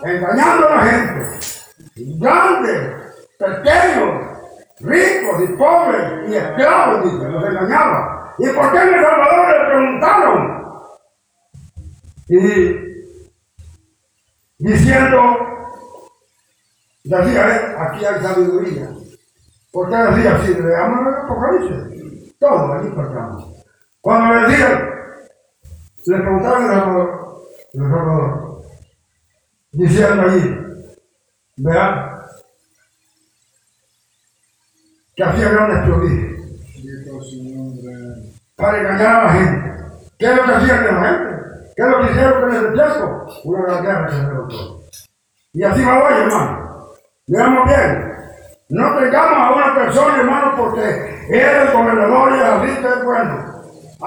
[0.03, 1.25] engañando a la gente,
[2.19, 4.21] grandes, pequeños,
[4.79, 8.24] ricos y pobres y esclavos, dice, los engañaba.
[8.37, 10.65] ¿Y por qué en El Salvador le preguntaron?
[12.27, 12.37] Y
[14.57, 15.19] diciendo,
[17.03, 18.89] decía él, aquí hay sabiduría.
[19.71, 20.53] ¿Por qué decía así?
[20.53, 22.37] Leamos el Apocalipsis.
[22.39, 23.63] Todo allí encontramos.
[24.01, 24.89] Cuando le decían,
[26.07, 26.83] le preguntaron al
[27.73, 28.63] Salvador,
[29.71, 30.59] diciendo allí,
[31.57, 32.11] vean,
[35.15, 36.34] que hacía grandes prodigios
[38.55, 39.71] para engañar a la gente.
[40.17, 41.35] ¿Qué es lo que hacían de la gente?
[41.75, 43.27] ¿Qué es lo que hicieron con el desierto?
[43.43, 44.15] Una guerra que
[44.55, 44.75] se.
[45.53, 46.89] Y así va hoy, hermano.
[47.27, 48.15] Veamos bien.
[48.69, 53.55] No tengamos a una persona, hermano, porque el gobernador y la vista es bueno.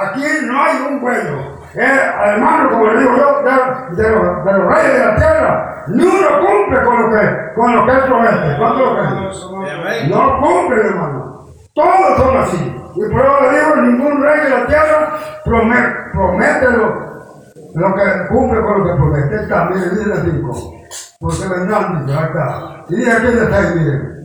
[0.00, 1.58] Aquí no hay un bueno.
[1.74, 6.04] hermano, como le digo yo, de, de, los, de, los, reyes de la tierra, ni
[6.04, 8.56] uno cumple con lo que, con lo que es promete.
[8.58, 11.47] ¿Cuánto lo que No cumple, hermano.
[11.78, 12.56] Todos son así.
[12.96, 18.78] Y por eso le digo, ningún rey de la tierra promete, lo, que cumple con
[18.78, 19.42] lo que promete.
[19.42, 20.74] Está, miren, miren cinco.
[21.20, 22.84] Porque vendrán, dice, acá.
[22.88, 24.18] Y dice aquí seis, miren.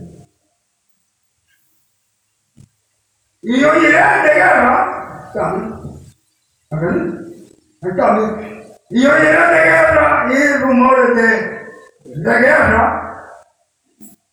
[3.42, 5.30] Y oirán de guerra,
[8.90, 13.30] y oirán de guerra y rumores de, de guerra.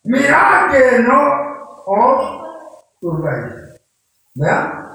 [0.02, 1.52] Mirad que no
[1.86, 2.41] os
[3.02, 3.52] turbéis.
[4.34, 4.86] ¿Vean?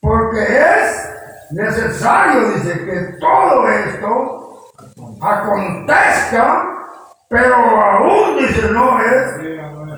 [0.00, 4.64] Porque es necesario, dice, que todo esto
[5.20, 6.64] acontezca,
[7.28, 9.34] pero aún, dice, no es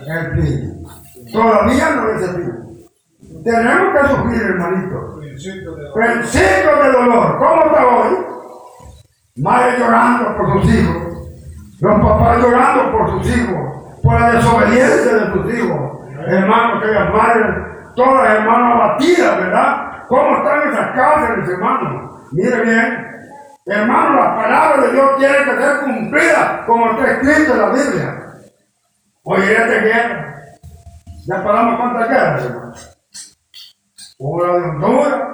[0.07, 0.87] el fin.
[1.31, 3.43] Todavía no es el fin.
[3.45, 5.21] Tenemos que sufrir, hermanito.
[5.95, 7.39] Principio de dolor.
[7.39, 8.27] ¿Cómo está hoy?
[9.37, 10.97] Madre llorando por sus hijos.
[11.81, 14.01] Los papás llorando por sus hijos.
[14.03, 15.92] Por la desobediencia de sus hijos.
[16.27, 20.05] Hermanos, aquellas madres, todas las hermanas abatidas, ¿verdad?
[20.09, 22.13] ¿Cómo están esas casas, mis hermanos?
[22.33, 23.13] Mire bien.
[23.67, 28.23] Hermano, la palabra de Dios tiene que ser cumplida como está escrito en la Biblia.
[29.25, 30.45] Oye, de guerra.
[31.27, 32.99] Ya paramos cuántas guerras, hermanos.
[34.19, 35.33] Hubo la de Honduras.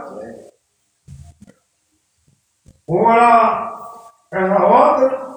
[2.87, 3.69] Hubo la
[4.31, 5.29] en la otra.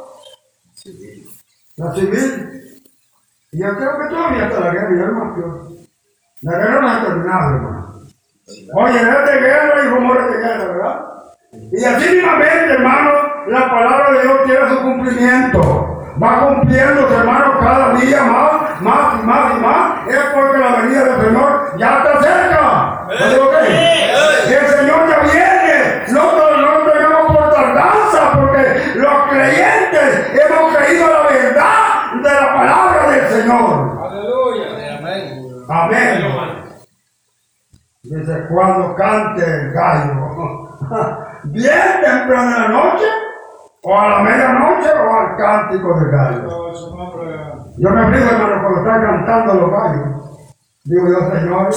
[1.78, 2.71] La civil.
[3.52, 5.68] Y yo creo que todavía está la guerra, y más peor.
[6.42, 8.02] La guerra no ha terminado, hermano.
[8.76, 11.06] Oye, de guerra y rumores de guerra, ¿verdad?
[11.72, 13.12] Y así mismamente, hermano,
[13.48, 16.04] la palabra de Dios tiene su cumplimiento.
[16.22, 21.04] Va cumpliendo, hermano, cada día más más y más y más, es porque la venida
[21.04, 22.21] del Señor ya está
[38.12, 40.70] Dice, cuando cante el gallo,
[41.46, 43.06] bien temprano en la noche,
[43.84, 46.74] o a la medianoche, o al cántico del gallo.
[47.78, 50.10] Yo me río, hermano, cuando están cantando los gallos.
[50.84, 51.70] Digo yo, Señor,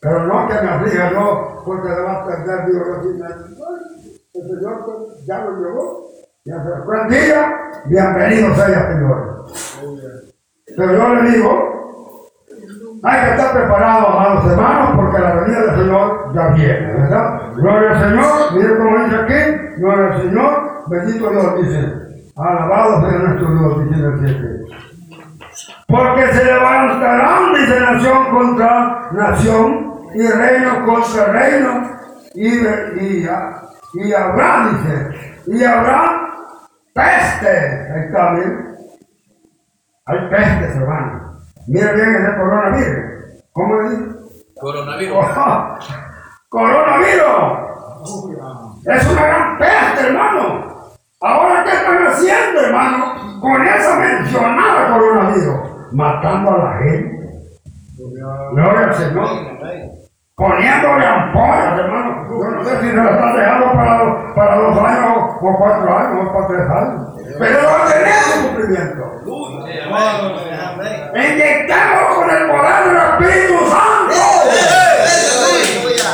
[0.00, 4.46] pero no que me aflija yo, porque le va a perder, digo yo, si el
[4.46, 6.06] Señor ya lo llevó.
[6.44, 7.52] Ya se fue el día,
[7.86, 9.46] bienvenido sea, Señor.
[10.76, 11.75] Pero yo le digo,
[13.02, 17.40] hay que estar preparado, amados hermanos, porque la venida del Señor ya viene, ¿verdad?
[17.54, 21.92] Gloria al Señor, mire cómo dice aquí, gloria al Señor, bendito Dios, dice,
[22.36, 24.66] alabado sea nuestro Dios, dice el 7.
[25.88, 31.90] Porque se levantarán, dice nación contra nación, y reino contra reino,
[32.34, 32.48] y,
[33.98, 36.26] y, habrá, dice, y habrá
[36.92, 37.92] peste.
[37.92, 38.76] Ahí está, miren.
[40.06, 41.25] Hay pestes, hermano.
[41.68, 43.42] Mira bien ese coronavirus.
[43.52, 44.04] ¿Cómo le dice?
[44.60, 45.16] Coronavirus.
[45.16, 45.78] Oh,
[46.48, 47.66] coronavirus.
[48.84, 50.76] Es una gran peste, hermano.
[51.20, 53.40] Ahora, ¿qué están haciendo, hermano?
[53.40, 55.92] Con esa mencionada coronavirus.
[55.92, 57.16] Matando a la gente.
[57.96, 59.56] Gloria al Señor.
[60.36, 62.26] Poniéndole ampollas, hermano.
[62.28, 65.96] Yo no sé si se la están dejando para, dos- para dos años o cuatro
[65.98, 67.00] años o para tres años.
[67.38, 69.02] Pero va a tener su cumplimiento.
[69.96, 71.32] Amén.
[71.32, 74.14] Inyectémoslo con el poder del Espíritu Santo.
[75.72, 76.12] Aleluya.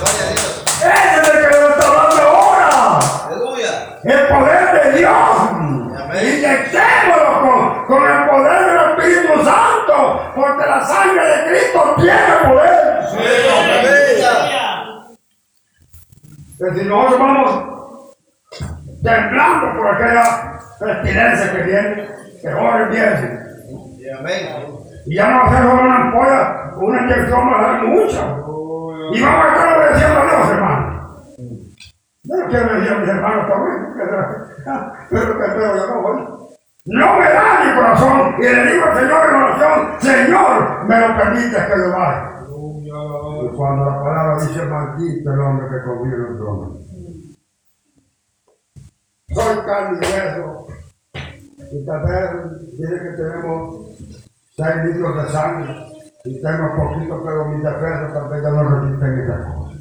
[0.00, 0.50] Gloria a Dios.
[0.82, 2.98] Ese es el que nos está dando ahora.
[4.02, 5.34] El poder de Dios.
[6.10, 9.94] Inyectémoslo con, con el poder del Espíritu Santo.
[10.34, 12.94] Porque la sangre de Cristo tiene poder.
[13.14, 14.32] Aleluya.
[16.58, 18.14] Que si nosotros vamos
[19.02, 22.08] temblando por aquella pestilencia que viene,
[22.40, 23.44] que ahora viene.
[24.18, 24.76] Amén.
[25.06, 28.20] Y ya no va a ser solo una ampolla, una inyección va a dar mucha.
[29.12, 30.84] Y vamos a estar obedeciendo a Dios, hermano.
[32.26, 33.94] Yo no quiero decir a mis hermanos también,
[35.10, 36.44] pero que yo no voy.
[36.86, 41.16] No me da mi corazón y le digo al Señor en oración, Señor, me lo
[41.16, 42.33] permites que yo vaya.
[43.42, 46.78] Y cuando la palabra dice maldito el hombre que conviene el trono.
[49.28, 50.66] Soy carne y hueso.
[51.72, 53.98] Y tal vez dice que tenemos
[54.56, 55.74] seis litros de sangre.
[56.26, 59.74] Y tengo poquito, pero mis defensas tal vez ya no resisten esa cosa.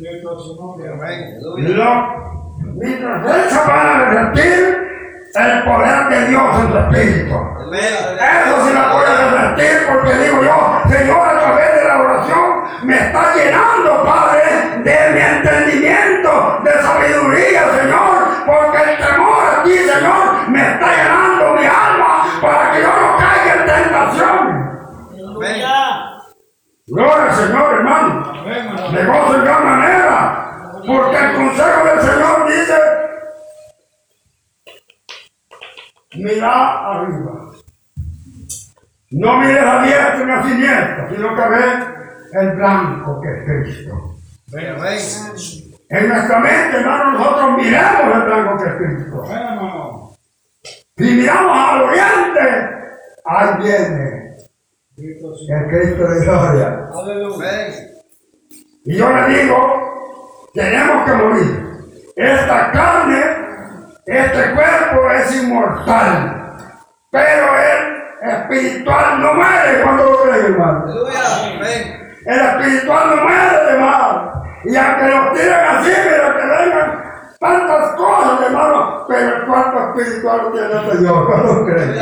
[0.93, 1.37] Amén.
[1.37, 1.69] Aleluya.
[1.69, 4.92] Lo, mientras él se van a resentir
[5.35, 7.35] el poder de Dios en su espíritu.
[7.73, 12.63] Eso sí la voy a resentir porque digo yo, Señor, a través de la oración
[12.83, 14.43] me está llenando, Padre,
[14.83, 21.53] de mi entendimiento, de sabiduría, Señor, porque el temor a ti, Señor, me está llenando
[21.55, 24.63] mi alma para que yo no caiga en tentación.
[25.35, 25.65] Amén.
[26.85, 28.33] Gloria al Señor, hermano.
[28.91, 30.51] Me gozo en gran manera,
[30.85, 32.73] porque el consejo del Señor dice,
[36.15, 37.51] mira arriba.
[39.11, 41.63] No mires a diestra ni a siniestra, sino que ve
[42.33, 44.15] el blanco que es Cristo.
[45.89, 49.23] En nuestra mente, hermano, nosotros miramos el blanco que es Cristo.
[50.97, 52.41] Si miramos al oriente,
[53.25, 54.35] ahí viene
[54.97, 56.89] el Cristo de gloria.
[56.93, 57.93] Amén.
[58.85, 59.57] Y yo le digo,
[60.53, 61.73] tenemos que morir.
[62.15, 63.21] Esta carne,
[64.05, 66.57] este cuerpo es inmortal.
[67.11, 70.85] Pero el espiritual no muere cuando lo creen, hermano.
[72.25, 74.43] El espiritual no muere, hermano.
[74.65, 77.03] Y aunque lo tiren así, mira que vengan
[77.39, 81.25] tantas cosas, hermano, pero el cuerpo espiritual lo tiene el Señor.
[81.27, 81.93] ¿Cuándo lo creen?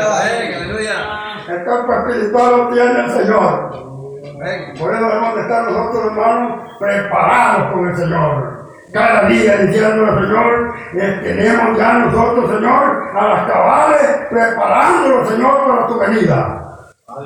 [1.49, 3.91] El cuerpo espiritual lo tiene el Señor.
[4.79, 8.60] Por eso debemos de estar nosotros, hermanos, preparados con el Señor.
[8.93, 15.67] Cada día diciendo al Señor, eh, tenemos ya nosotros, Señor, a las cabales, preparándolo, Señor,
[15.67, 16.77] para tu venida.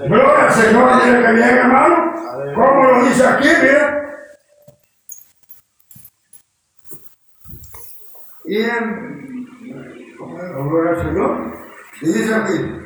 [0.07, 2.13] Gloria al Señor, mire que bien, hermano.
[2.55, 4.05] Como lo dice aquí, mire.
[8.45, 9.47] Y en.
[10.18, 11.53] Gloria al Señor.
[12.01, 12.82] Y dice aquí.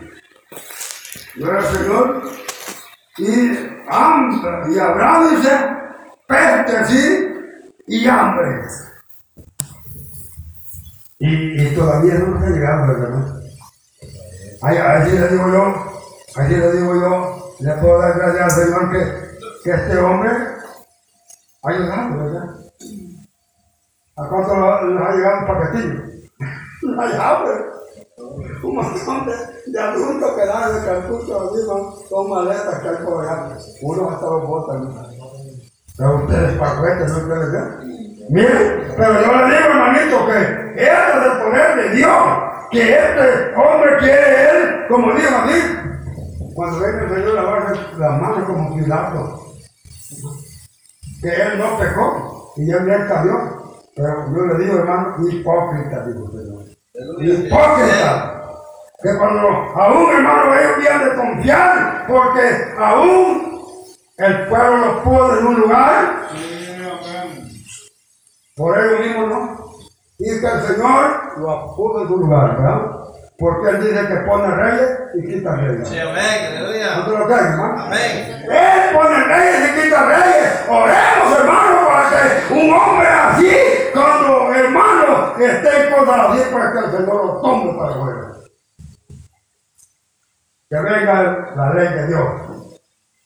[1.36, 2.40] Gloria al Señor
[3.20, 3.80] y
[4.70, 5.50] y habrá, dice,
[6.26, 7.29] peste así
[7.90, 8.62] y hambre.
[11.18, 13.42] Y, y todavía no nos ha llegado, ¿verdad?
[14.62, 15.76] Así le digo yo,
[16.36, 20.30] así le digo yo, le puedo dar gracias al Señor que, que este hombre
[21.64, 22.56] ha ayudado, ¿verdad?
[24.18, 26.04] ¿A cuánto les ha llegado un paquetillo?
[26.82, 27.66] No hay hambre.
[28.64, 33.04] Un montón de, de adultos que dan el cartucho así con, con maletas que hay
[33.04, 33.58] por allá.
[33.82, 35.09] Uno hasta los botan.
[36.00, 38.26] Pero ustedes paquetes, ¿no ustedes ven?
[38.30, 42.24] Miren, pero yo le digo, hermanito, que es el poder de Dios.
[42.72, 45.60] Que este hombre quiere él, como dijo aquí,
[46.54, 49.44] cuando venga el Señor lavarse las manos como Pilato.
[51.22, 53.34] Que él no pecó y él le cambió.
[53.96, 56.64] Pero yo le digo, hermano, hipócrita, digo Señor.
[57.20, 58.36] Hipócrita.
[59.02, 63.49] Que cuando aún, hermano, ellos de confiar, porque aún
[64.20, 66.28] el pueblo los puso en un lugar,
[68.56, 69.70] por ellos mismos no.
[70.20, 72.82] Y que el Señor los puso en su lugar, ¿verdad?
[73.38, 75.88] Porque Él dice que pone reyes y quita reyes.
[75.88, 76.60] Sí, amén.
[76.60, 77.06] ¿No Aleluya.
[77.06, 77.84] te lo crees, hermano?
[77.84, 78.46] Amén.
[78.52, 80.66] Él pone reyes y quita reyes.
[80.68, 83.52] Oremos, hermano, para que un hombre así,
[83.94, 88.28] cuando hermano esté en cosas así, para que el Señor lo tome para afuera.
[90.70, 92.69] Que venga la ley de Dios.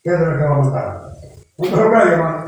[0.04, 1.01] ¿Qué es lo que va a montar?
[1.60, 2.45] ¿No te lo crees, hermano?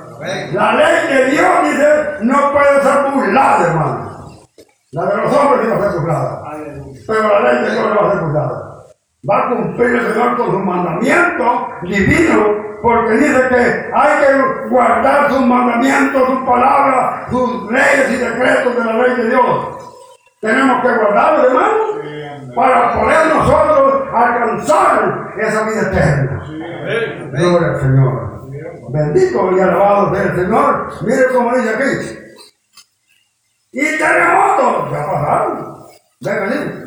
[0.51, 1.85] La ley de Dios dice
[2.23, 4.11] no puede ser burlada, hermano.
[4.91, 6.41] La de los hombres sí va a ser burlada.
[7.07, 8.75] Pero la ley de Dios no va a ser burlada.
[9.29, 12.45] Va a cumplir el Señor con su mandamiento divino,
[12.81, 18.83] porque dice que hay que guardar sus mandamientos, sus palabras, sus leyes y decretos de
[18.83, 19.65] la ley de Dios.
[20.41, 26.64] Tenemos que guardarlos, hermano, para poder nosotros alcanzar esa vida eterna.
[26.85, 28.35] Gloria al Señor.
[28.91, 30.93] Bendito y alabado sea el Señor.
[31.01, 32.19] Mire cómo dice aquí.
[33.71, 34.91] Y terremotos.
[34.91, 35.85] Ya pasaron.
[36.21, 36.85] Venga.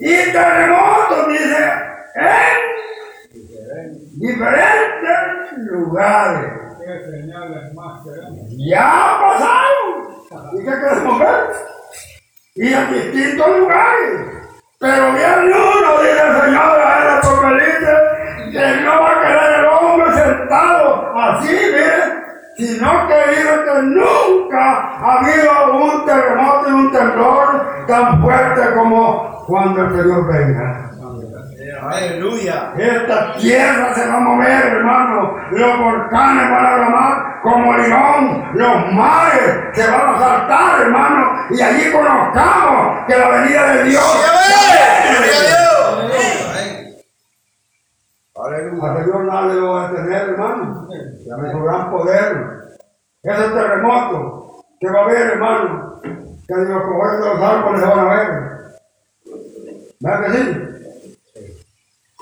[0.00, 1.58] Y terremotos, dice,
[2.14, 2.60] en
[4.18, 6.52] diferentes lugares.
[8.66, 10.52] Ya pasaron.
[10.52, 11.50] ¿Y qué queremos ver?
[12.54, 14.41] Y en distintos lugares.
[14.82, 19.66] Pero bien uno, dice el Señor en el Apocalipsis, que no va a quedar el
[19.66, 22.02] hombre sentado así, mire,
[22.56, 29.44] sino que dice que nunca ha habido un terremoto y un temblor tan fuerte como
[29.46, 30.91] cuando el Señor venga.
[31.82, 32.72] Aleluya.
[32.76, 35.36] Esta tierra se va a mover, hermano.
[35.50, 38.50] Los volcanes van a bramar como león.
[38.54, 41.32] Los mares se van a saltar, hermano.
[41.50, 44.04] Y allí conozcamos que la venida de Dios.
[48.36, 48.72] Amén.
[48.82, 50.88] A Dios nada le va a tener, hermano.
[51.26, 52.46] Ya me su gran poder.
[53.22, 56.00] Ese terremoto que va a haber, hermano.
[56.02, 58.52] Que ni los cojones de los árboles se van a ver.
[60.00, 60.71] ¿Verdad que sí?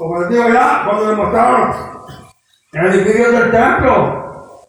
[0.00, 1.74] Como les digo ya, cuando le mostraron
[2.72, 4.64] el edificio del templo.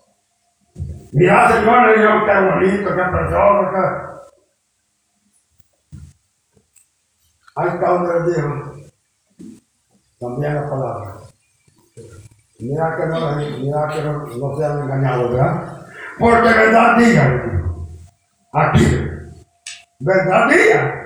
[1.13, 3.83] Mira, señor, le qué bonito, qué precioso, qué.
[7.55, 8.49] Ahí está donde les dijo.
[10.19, 11.13] También la palabra.
[12.59, 15.87] Mira que no, mira que no, no sean engañados, ¿verdad?
[16.19, 17.87] Porque verdad diga, le dijo.
[18.51, 19.07] aquí,
[20.01, 21.01] verdad diga,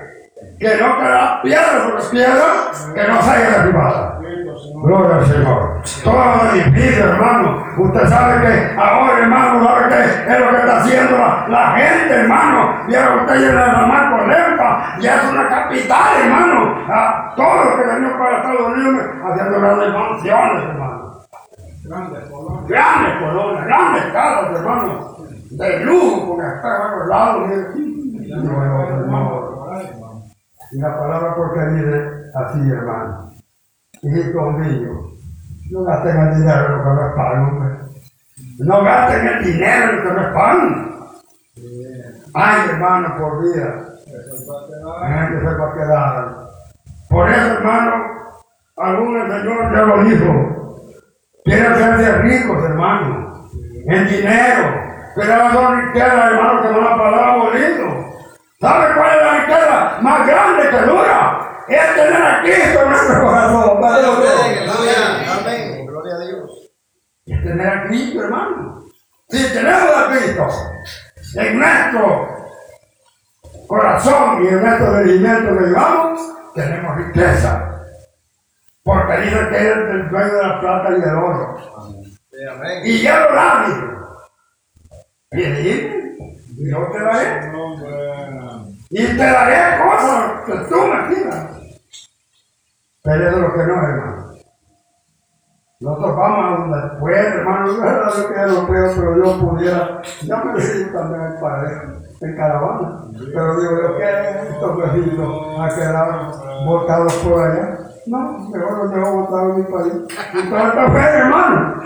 [0.58, 4.05] que no quedará piedra sobre piedra que no se haya derribada.
[4.86, 5.82] Gloria al Señor.
[6.04, 7.66] Todo el edificio, hermano.
[7.76, 11.18] Usted sabe que ahora, hermano, sabe que es lo que está haciendo
[11.48, 12.86] la, gente, hermano.
[12.86, 14.96] Vieron usted llena de la mar por Lempa.
[15.00, 16.76] Ya es una capital, hermano.
[16.88, 21.20] A todo lo que venimos para Estados Unidos haciendo grandes mansiones, hermano.
[22.68, 25.16] Grandes colonias, grandes casas, hermano.
[25.50, 27.50] De lujo, con espejo a los lados.
[30.70, 33.35] Y la palabra porque dice así, hermano.
[34.02, 35.10] Hijito mío,
[35.70, 37.76] no gasten el dinero en lo que no es pan, hombre.
[38.58, 40.96] No gasten el dinero en lo que es pan.
[42.34, 43.86] Ay, hermano, por vida.
[45.00, 46.46] La gente se va a quedar.
[47.08, 48.04] Por eso, hermano,
[48.76, 50.76] algún el Señor ya lo dijo.
[51.44, 53.48] Quieren hacerse ricos, hermano,
[53.86, 54.86] en dinero.
[55.14, 58.06] Pero esas son riquezas, hermano, que no la palabra bonito.
[58.60, 61.25] ¿Sabe cuál es la riqueza más grande que dura?
[61.68, 63.80] Es tener a Cristo en nuestro corazón.
[63.80, 64.06] Padre
[65.28, 65.86] Amén.
[65.86, 66.70] Gloria a Dios.
[67.26, 68.84] Es tener a Cristo, hermano.
[69.28, 70.48] Si tenemos a Cristo
[71.34, 72.36] en nuestro
[73.66, 76.20] corazón y en nuestro rendimiento que llevamos,
[76.54, 77.82] tenemos riqueza.
[78.84, 81.58] Porque dice que Él es el dueño de la plata y del oro.
[82.52, 82.82] Amén.
[82.84, 83.66] Y ya lo da.
[85.32, 87.52] Y yo te daré.
[88.90, 91.55] Y te daré cosas que tú me pidas.
[93.06, 94.26] Pero eso es lo que no, hermano.
[95.78, 97.70] Nosotros vamos a donde puede, hermano.
[97.70, 100.02] Es verdad yo que no puedo, pero yo pudiera.
[100.24, 101.82] Ya me decido también en pareja,
[102.22, 103.04] en caravana.
[103.12, 106.32] Pero digo yo, ¿qué estos vecinos a quedar
[106.64, 107.78] botados por allá?
[108.06, 110.48] No, mejor los dejo botados en mi país.
[110.48, 111.82] Toda esta fe, hermano.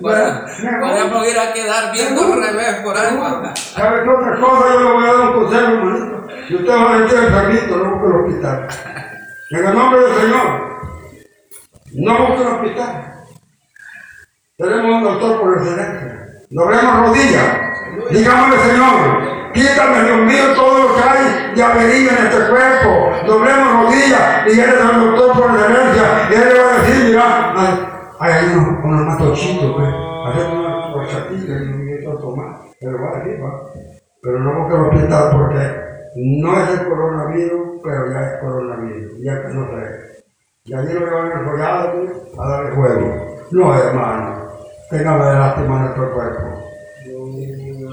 [0.00, 0.80] Mejor.
[0.80, 3.16] Podemos ir a quedar viendo al revés por ahí.
[3.54, 4.72] ¿Sabe qué otra cosa?
[4.72, 6.26] Yo le voy a dar un consejo, hermanito.
[6.48, 8.68] Si usted va a enfermito, no busque el hospital.
[9.50, 10.74] En el nombre del Señor,
[11.96, 13.14] no busque el hospital.
[14.56, 16.26] Tenemos un doctor por excelencia.
[16.50, 17.58] Doblemos rodillas.
[18.10, 23.26] Digámosle, Señor, quítame, Dios mío, todo lo que hay de avería en este cuerpo.
[23.26, 26.28] Doblemos rodillas y eres el doctor por excelencia.
[26.30, 27.88] Y él le va a decir, mira, ay,
[28.20, 29.94] ay, hay unos, unos matochitos, pues.
[30.26, 32.60] Hacemos una horchatita y un tomar.
[32.80, 33.60] Pero va a decir, va.
[34.22, 35.83] Pero no busque el hospital porque
[36.16, 39.12] no es el coronavirus, pero ya es coronavirus.
[39.20, 40.24] Ya que no sé.
[40.64, 43.36] Y allí lo llevan enrollado pues, a darle juego.
[43.50, 44.48] No, hermano.
[44.90, 46.64] Téngame de lástima a nuestro cuerpo.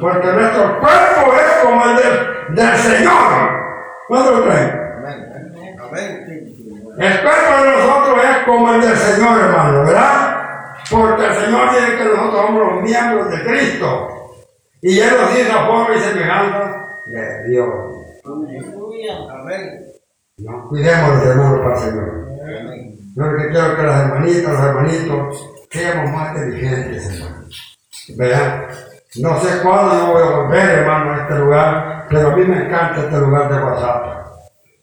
[0.01, 3.61] Porque nuestro cuerpo es como el del, del Señor.
[4.07, 4.81] ¿Cuándo lo creen?
[4.97, 5.77] Amén.
[5.81, 6.55] Amén.
[6.97, 10.41] El cuerpo de nosotros es como el del Señor, hermano, ¿verdad?
[10.89, 14.35] Porque el Señor dice que nosotros somos los miembros de Cristo.
[14.81, 18.01] Y Él nos hizo a forma y semejanza de Dios.
[18.23, 19.85] Amén.
[20.37, 22.27] No, cuidémonos, hermanos, para el Señor.
[23.15, 27.47] Yo lo que quiero que las hermanitas, los hermanitos, seamos más inteligentes, hermano.
[28.17, 28.67] Vean,
[29.19, 32.65] no sé cuándo yo voy a volver, hermano, a este lugar, pero a mí me
[32.65, 34.27] encanta este lugar de WhatsApp.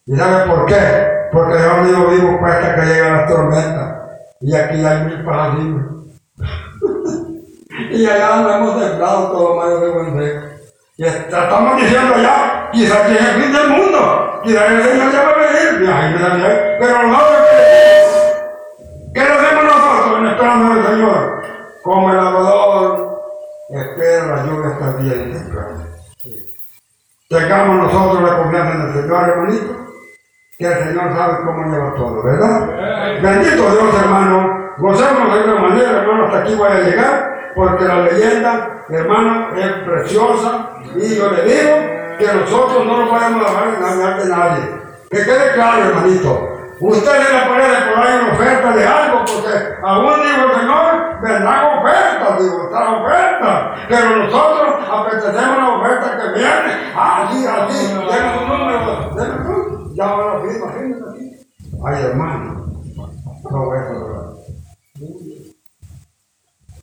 [0.06, 1.08] ¿Y sabe por qué?
[1.32, 3.96] Porque yo mismo vivo cuesta que llegan las tormentas.
[4.40, 5.86] Y aquí hay mil paradigmas.
[7.90, 10.58] y allá andamos sembrados todo mayo de buen.
[10.96, 14.40] Y estamos diciendo ya, quizás que es el fin del mundo.
[14.44, 15.82] Quizás el Señor ya va a venir.
[15.82, 16.76] Y.
[16.78, 17.38] Pero nosotros
[19.14, 21.42] ¿qué, ¿qué hacemos nosotros en esperando al Señor?
[21.82, 23.08] Como el algodón
[23.70, 25.86] espera la lluvia hasta el día y temprano.
[27.28, 29.76] Tengamos nosotros la confianza en el Señor, hermanito,
[30.56, 33.20] que el Señor sabe cómo lleva todo, ¿verdad?
[33.22, 34.58] Bendito Dios, hermano.
[34.78, 39.72] Gocemos de una manera, hermano, hasta aquí voy a llegar, porque la leyenda, hermano, es
[39.84, 40.70] preciosa.
[40.96, 44.78] Y yo le digo que nosotros no nos vayamos a dejar engañar de nadie.
[45.10, 46.58] Que quede claro, hermanito.
[46.80, 52.40] Usted se le puede ahí una oferta de algo, porque aún digo Señor, vendrán ofertas,
[52.40, 53.80] digo, están ofertas.
[53.88, 60.06] Pero nosotros apetecemos la oferta que viene, así, así, denme un número, denme tú, ya
[60.06, 61.46] me lo pido, imagínate aquí.
[61.84, 62.66] Ay, hermano,
[63.50, 64.28] no es verdad.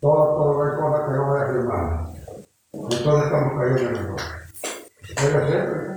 [0.01, 2.05] Todo, todo hay cosas que no voy a firmar.
[2.73, 4.45] Entonces estamos cayendo en el.
[5.22, 5.95] Debe ser, ¿verdad?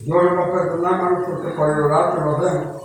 [0.00, 2.82] Yo no voy a perdonar, hermano, porque para llorar te lo hacemos.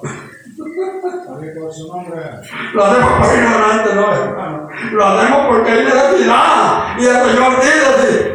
[2.74, 4.70] Lo hacemos por ignorante, no, hermano.
[4.92, 6.98] Lo hacemos porque hay necesidad.
[6.98, 8.29] Y el Señor dice así,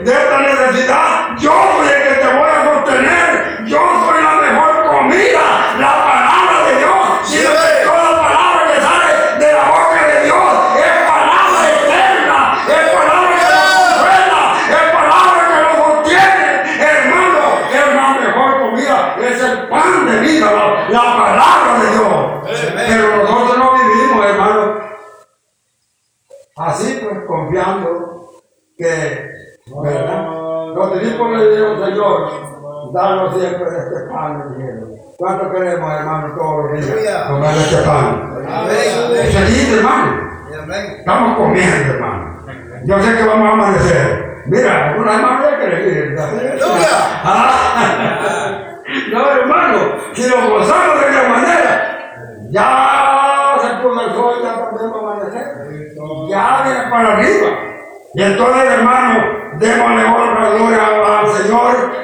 [35.25, 38.37] ¿Cuánto queremos, hermano, todos los días comer este pan?
[38.69, 40.21] Feliz, hermano.
[40.99, 42.45] Estamos comiendo, hermano.
[42.85, 44.43] Yo sé que vamos a amanecer.
[44.45, 46.15] Mira, una hermana ya quiere.
[47.25, 48.61] Ah.
[49.13, 49.79] No, hermano,
[50.13, 51.99] si nos gozamos de la manera,
[52.51, 55.43] ya se puso el sol, ya podemos amanecer.
[56.29, 57.49] Ya viene para arriba.
[58.13, 59.25] Y entonces, hermano,
[59.59, 61.04] démosle honra gloria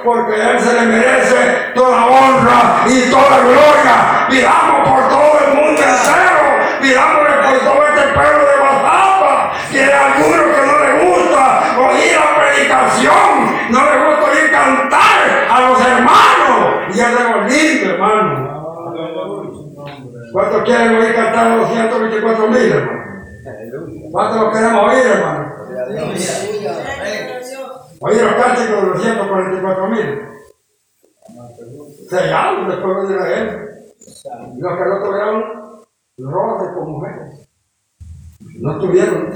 [0.04, 4.26] Porque Él se le merece toda honra y toda gloria.
[4.28, 6.42] Pidamos por todo el mundo entero,
[6.80, 11.42] pidámosle por todo este pueblo de Guadalajara, que hay alguno que no le gusta
[11.78, 13.30] oír la predicación,
[13.70, 15.18] no le gusta oír cantar
[15.50, 16.94] a los hermanos.
[16.94, 18.60] Y es algo lindo, hermano.
[20.32, 23.00] ¿Cuántos quieren oír cantar a los 124 mil, hermano?
[24.12, 25.54] ¿Cuántos lo queremos oír, hermano?
[28.02, 28.18] Amén.
[28.18, 30.20] Oír los cánticos de los 144 mil.
[32.08, 33.70] Sellados del pueblo de Israel.
[34.56, 35.60] Y los que no tuvieron
[36.18, 37.48] roce con mujeres.
[38.60, 39.32] No tuvieron.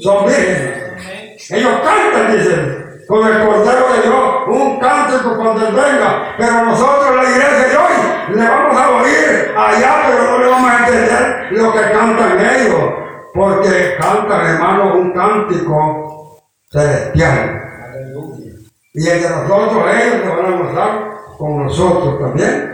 [0.00, 1.50] Son vírgenes.
[1.50, 6.34] Ellos cantan, dicen, con el Cordero de Dios, un cántico cuando Él venga.
[6.38, 10.70] Pero nosotros, la iglesia de hoy, le vamos a oír allá, pero no le vamos
[10.70, 12.92] a entender lo que cantan ellos.
[13.34, 17.71] porque cantan, hermano, un cántico celestial.
[18.94, 22.72] Y el de nosotros, ellos se van a gozar con nosotros también.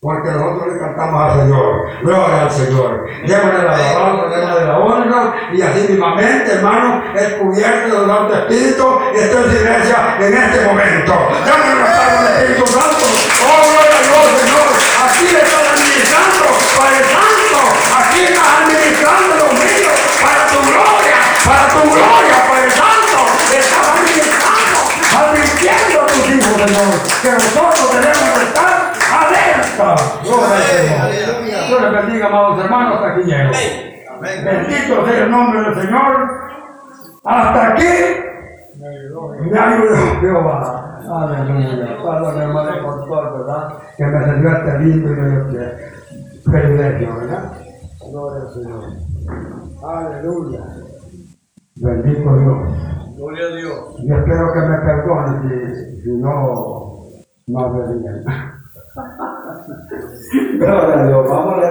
[0.00, 1.86] Porque nosotros le cantamos al Señor.
[2.02, 3.06] Gloria al Señor.
[3.26, 5.34] Démosle la alabanza, démosle la honra.
[5.52, 9.00] Y así mismamente, hermano, es cubierto del Santo Espíritu.
[9.14, 11.12] Y esta es iglesia en este momento.
[11.44, 13.04] Démosle la palabra del Espíritu Santo.
[13.44, 14.66] Oh, gloria a Dios, Señor.
[15.04, 16.44] Aquí le estás administrando,
[16.76, 17.58] Padre Santo.
[18.00, 21.16] Aquí estás administrando los míos para tu gloria.
[21.44, 22.53] Para tu gloria, Padre
[26.66, 26.94] Señor.
[27.22, 29.94] Que nosotros debemos estar alerta.
[30.22, 31.68] Gloria al Señor.
[31.68, 33.52] Dios les bendiga, amados hermanos, hasta aquí llego.
[34.20, 36.30] Bendito sea el nombre del Señor.
[37.24, 37.88] Hasta aquí
[38.78, 41.00] me ayudó Jehová.
[41.06, 42.02] Aleluya.
[42.02, 43.68] Padre, mi hermano pastor, ¿verdad?
[43.96, 47.52] Que me salió este lindo y que privilegio, ¿verdad?
[48.10, 48.84] Gloria al Señor.
[49.86, 50.60] Aleluya.
[51.76, 52.58] Bendito Dios.
[53.16, 53.96] Gloria a Dios.
[54.04, 55.48] Yo espero que me perdone si,
[56.02, 57.02] si no,
[57.46, 57.60] no
[58.00, 58.24] bien.
[60.58, 61.28] Gloria a Dios.
[61.28, 61.64] Vamos a.